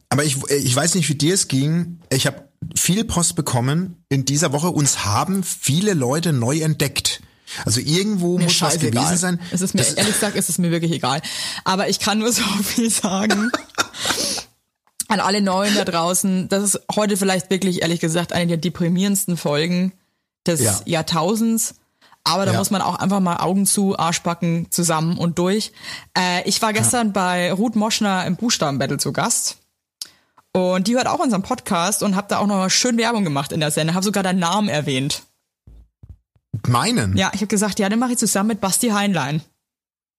[0.09, 1.99] Aber ich, ich weiß nicht, wie dir es ging.
[2.09, 4.69] Ich habe viel Post bekommen in dieser Woche.
[4.69, 7.21] Uns haben viele Leute neu entdeckt.
[7.65, 9.39] Also irgendwo Mir muss was gewesen sein.
[9.51, 11.21] Es ist mir, Das- ehrlich gesagt, ist es mir wirklich egal.
[11.63, 13.51] Aber ich kann nur so viel sagen.
[15.07, 19.37] An alle Neuen da draußen, das ist heute vielleicht wirklich, ehrlich gesagt, eine der deprimierendsten
[19.37, 19.93] Folgen
[20.47, 20.81] des Ja.
[20.85, 21.75] Jahrtausends.
[22.27, 22.57] Aber da Ja.
[22.57, 25.71] muss man auch einfach mal Augen zu, Arschbacken zusammen und durch.
[26.17, 29.57] Äh, ich war gestern bei Ruth Moschner im Buchstabenbattle zu Gast.
[30.51, 33.59] Und die hört auch unseren Podcast und hab da auch noch schön Werbung gemacht in
[33.59, 33.95] der Sendung.
[33.95, 35.23] Hab sogar deinen Namen erwähnt.
[36.67, 37.15] meinen.
[37.17, 39.41] Ja, ich habe gesagt, ja, den mache ich zusammen mit Basti Heinlein.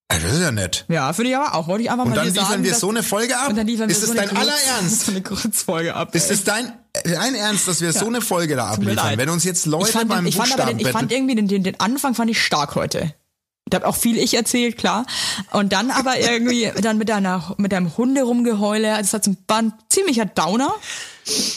[0.08, 0.84] Ey, Das ist ja nett.
[0.88, 1.66] Ja, finde ich aber auch.
[1.66, 3.48] Wollte ich einfach Und mal dann liefern sagen, wir so eine Folge ab.
[3.48, 5.00] und dann liefern wir ist das so dein Kurz- allerernst?
[5.06, 6.14] So eine Kurzfolge ab.
[6.14, 6.72] Ist es dein,
[7.04, 9.18] dein Ernst, dass wir so eine Folge da abliefern?
[9.18, 11.48] Wenn uns jetzt Leute ich fand, beim ich fand aber den, ich fand irgendwie den,
[11.48, 13.14] den, den Anfang fand ich stark heute.
[13.68, 15.06] Da hab auch viel ich erzählt, klar.
[15.50, 18.96] Und dann aber irgendwie dann mit deiner mit deinem Hunde rumgeheule.
[18.98, 20.72] Das hat so ein Band ziemlicher Downer.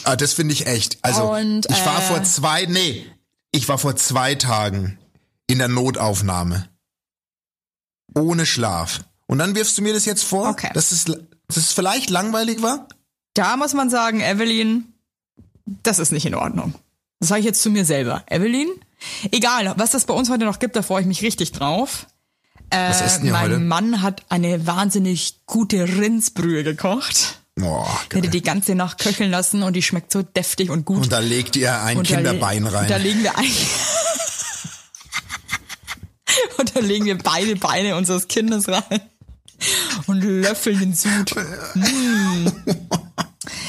[0.02, 0.98] Ah, das finde ich echt.
[1.02, 3.06] Also Und, ich war äh, vor zwei, nee,
[3.52, 4.98] ich war vor zwei Tagen
[5.46, 6.68] in der Notaufnahme.
[8.14, 9.00] Ohne Schlaf.
[9.26, 10.70] Und dann wirfst du mir das jetzt vor, Okay.
[10.74, 12.88] dass, es, dass es vielleicht langweilig war?
[13.34, 14.92] Da muss man sagen, Evelyn,
[15.82, 16.74] das ist nicht in Ordnung.
[17.20, 18.24] Das sage ich jetzt zu mir selber.
[18.28, 18.68] Evelyn,
[19.30, 22.06] egal, was das bei uns heute noch gibt, da freue ich mich richtig drauf.
[22.70, 23.58] Was Äh, essen ihr mein heute?
[23.58, 27.36] Mann hat eine wahnsinnig gute Rindsbrühe gekocht.
[27.56, 27.84] Der
[28.14, 31.02] hätte die ganze Nacht köcheln lassen und die schmeckt so deftig und gut.
[31.02, 32.88] Und da legt ihr ein Und da Kinderbein rein.
[32.88, 33.44] Da legen wir ein.
[36.58, 39.00] und da legen wir beide Beine unseres Kindes rein.
[40.06, 41.34] Und löffeln den Sud.
[41.74, 42.48] Mm.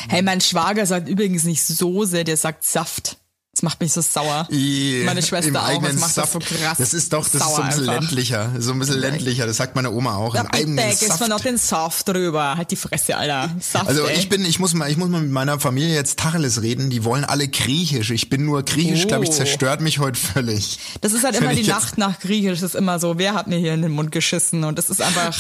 [0.10, 3.18] Hey, mein Schwager sagt übrigens nicht Soße, der sagt Saft.
[3.62, 4.48] Das macht mich so sauer.
[4.52, 6.34] I, Meine Schwester auch, das macht das Saft.
[6.34, 8.02] so krass Das ist doch, das ist so ein bisschen einfach.
[8.02, 9.46] ländlicher, so ein bisschen ländlicher.
[9.46, 10.34] Das sagt meine Oma auch.
[10.34, 11.22] Ja, Im eigenen bitte, Saft.
[11.22, 12.56] mir noch den Saft drüber.
[12.58, 13.52] Halt die Fresse, Alter.
[13.60, 16.64] Saft, Also ich bin, ich muss mal, ich muss mal mit meiner Familie jetzt Tacheles
[16.64, 16.90] reden.
[16.90, 18.10] Die wollen alle Griechisch.
[18.10, 19.34] Ich bin nur Griechisch, glaube ich, Oh.
[19.34, 20.80] zerstört mich heute völlig.
[21.02, 22.62] Das ist halt Wenn immer die Nacht nach Griechisch.
[22.62, 24.64] Das ist immer so, wer hat mir hier in den Mund geschissen?
[24.64, 25.36] Und das ist einfach,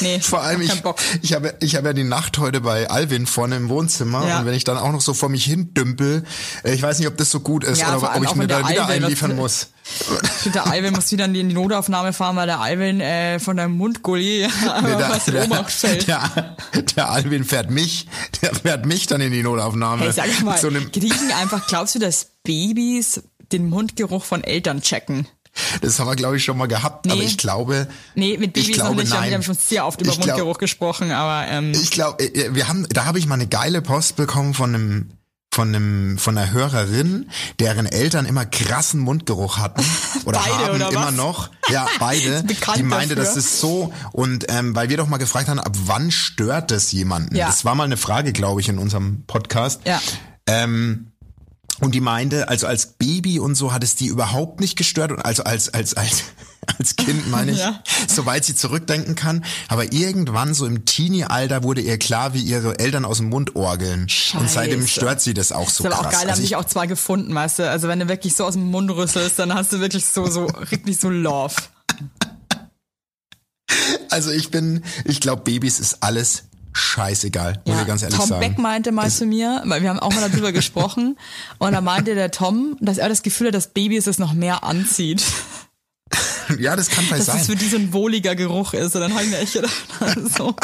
[0.00, 0.96] nee, Vor allem ich, keinen Bock.
[1.20, 4.38] ich habe, ich habe ja die Nacht heute bei Alvin vorne im Wohnzimmer Ja.
[4.40, 6.24] und wenn ich dann auch noch so vor mich hin dümpel,
[6.64, 8.60] äh, ich weiß nicht, ob das so gut ist Ja, oder ob ich mir da
[8.62, 9.68] der wieder Alvin einliefern muss.
[10.54, 14.48] Der Alvin muss wieder in die Notaufnahme fahren, weil der Alvin äh, von deinem Mundgulli
[14.64, 16.08] Nee, nee, der, was der, Ohnmacht fällt.
[16.08, 16.56] der,
[16.96, 18.06] der Alvin fährt mich,
[18.42, 20.02] der fährt mich dann in die Notaufnahme.
[20.02, 20.60] Hey, sag mal, Mit
[20.94, 25.26] so kriegen einfach, glaubst du, dass Babys den Mundgeruch von Eltern checken?
[25.80, 27.12] das haben wir glaube ich schon mal gehabt, Nee.
[27.12, 29.08] aber ich glaube, Nee, mit Babys ich noch glaube nicht.
[29.10, 29.30] Wir haben- nein.
[29.30, 32.68] Wir haben schon sehr oft über Ich glaub- Mundgeruch gesprochen, aber ähm, Ich glaube, wir
[32.68, 35.10] haben, da habe ich mal eine geile Post bekommen von einem
[35.56, 37.30] von einem von einer Hörerin,
[37.60, 39.82] deren Eltern immer krassen Mundgeruch hatten
[40.26, 41.14] oder Beide, haben oder immer was?
[41.14, 41.50] noch.
[41.70, 42.44] Ja, beide.
[42.76, 43.24] Die meinte, dafür.
[43.24, 46.92] das ist so und ähm, weil wir doch mal gefragt haben, ab wann stört das
[46.92, 47.34] jemanden?
[47.34, 47.46] Ja.
[47.46, 49.80] Das war mal eine Frage, glaube ich, in unserem Podcast.
[49.86, 49.98] Ja.
[50.46, 51.12] Ähm,
[51.80, 55.24] und die meinte, also als Baby und so hat es die überhaupt nicht gestört und
[55.24, 56.24] also als als als
[56.78, 57.80] als Kind meine ich, Ja.
[58.08, 59.44] soweit sie zurückdenken kann.
[59.68, 64.08] Aber irgendwann so im Teenie-Alter wurde ihr klar, wie ihre Eltern aus dem Mund orgeln.
[64.38, 64.92] Und seitdem Scheiße.
[65.00, 66.06] stört sie das auch so ist aber krass.
[66.06, 67.70] auch geil, also haben ich, sich auch zwei gefunden, weißt du?
[67.70, 70.46] Also wenn du wirklich so aus dem Mund rüsselst, dann hast du wirklich so, so,
[70.46, 71.54] richtig so Love.
[74.10, 78.40] also ich bin, ich glaube, Babys ist alles scheißegal, muss ich ganz ehrlich Tom sagen.
[78.40, 81.16] Beck meinte mal zu mir, weil wir haben auch mal darüber gesprochen,
[81.58, 84.62] und da meinte der Tom, dass er das Gefühl hat, dass Babys es noch mehr
[84.62, 85.22] anzieht.
[86.58, 87.40] ja, das kann vielleicht Dass sein.
[87.40, 88.94] es für die so ein wohliger Geruch ist.
[88.94, 89.74] Und dann habe ich mir echt gedacht,
[90.36, 90.54] so,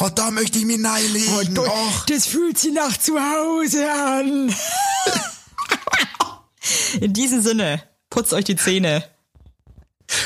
[0.00, 1.54] oh, da möchte ich mich reinlegen.
[1.54, 2.06] du, Och.
[2.06, 4.54] das fühlt sich nach zu Hause an.
[7.00, 9.04] In diesem Sinne, putzt euch die Zähne.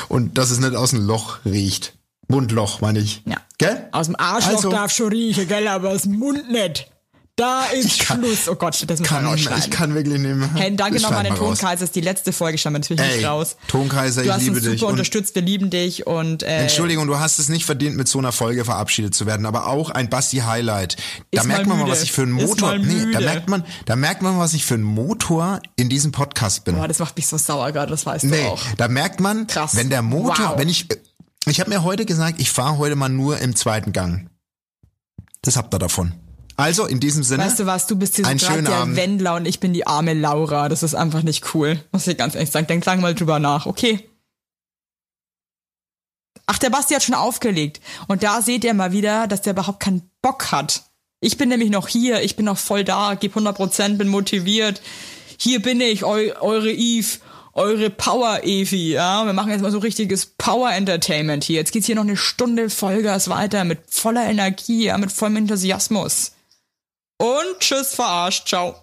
[0.08, 1.94] Und dass es nicht aus dem Loch riecht.
[2.28, 3.22] Mundloch, meine ich.
[3.24, 3.36] Ja.
[3.58, 3.88] Gell?
[3.92, 6.90] Aus dem Arschloch Also- darf schon riechen, gell, aber aus dem Mund nicht.
[7.38, 8.48] Da ist kann- Schluss.
[8.48, 9.62] Oh Gott, das Kann, rausschneiden.
[9.62, 10.48] ich kann wirklich nicht mehr.
[10.54, 11.34] Hey, danke nochmal an den.
[11.34, 11.84] Tonkaiser.
[11.84, 13.56] Ist die letzte Folge, stand natürlich Ey, nicht raus.
[13.68, 14.82] Tonkaiser, Du ich hast liebe uns super dich.
[14.84, 18.18] Und unterstützt, wir lieben dich und äh, Entschuldigung, du hast es nicht verdient, mit so
[18.18, 20.96] einer Folge verabschiedet zu werden, aber auch ein Basti-Highlight.
[21.30, 24.22] Da merkt man mal, was ich für ein Motor, nee, da merkt man, da merkt
[24.22, 26.76] man, was ich für ein Motor in diesem Podcast bin.
[26.76, 28.62] boah, das macht mich so sauer gerade, das weißt nee, du auch.
[28.78, 29.76] da merkt man, Krass.
[29.76, 30.58] wenn der Motor, Wow.
[30.58, 30.88] wenn ich,
[31.46, 34.30] ich habe mir heute gesagt, ich fahre heute mal nur im zweiten Gang.
[35.42, 36.14] Das habt ihr davon.
[36.56, 37.44] Also, in diesem Sinne.
[37.44, 38.96] Weißt du was, du bist hier so gerade der.
[38.96, 40.68] Wendler und ich bin die arme Laura.
[40.68, 41.78] Das ist einfach nicht cool.
[41.92, 42.66] Muss ich ganz ehrlich sagen.
[42.66, 44.08] Denk lang mal drüber nach, okay?
[46.46, 47.80] Ach, der Basti hat schon aufgelegt.
[48.06, 50.84] Und da seht ihr mal wieder, dass der überhaupt keinen Bock hat.
[51.20, 54.80] Ich bin nämlich noch hier, ich bin noch voll da, gebe 100%, bin motiviert.
[55.38, 57.18] Hier bin ich, eu eure Eve,
[57.52, 59.24] eure Power Evi, ja.
[59.24, 61.56] Wir machen jetzt mal so richtiges Power Entertainment hier.
[61.56, 66.32] Jetzt geht's hier noch eine Stunde Vollgas weiter mit voller Energie, ja, mit vollem Enthusiasmus.
[67.18, 68.48] Und tschüss, verarscht.
[68.48, 68.74] Ciao.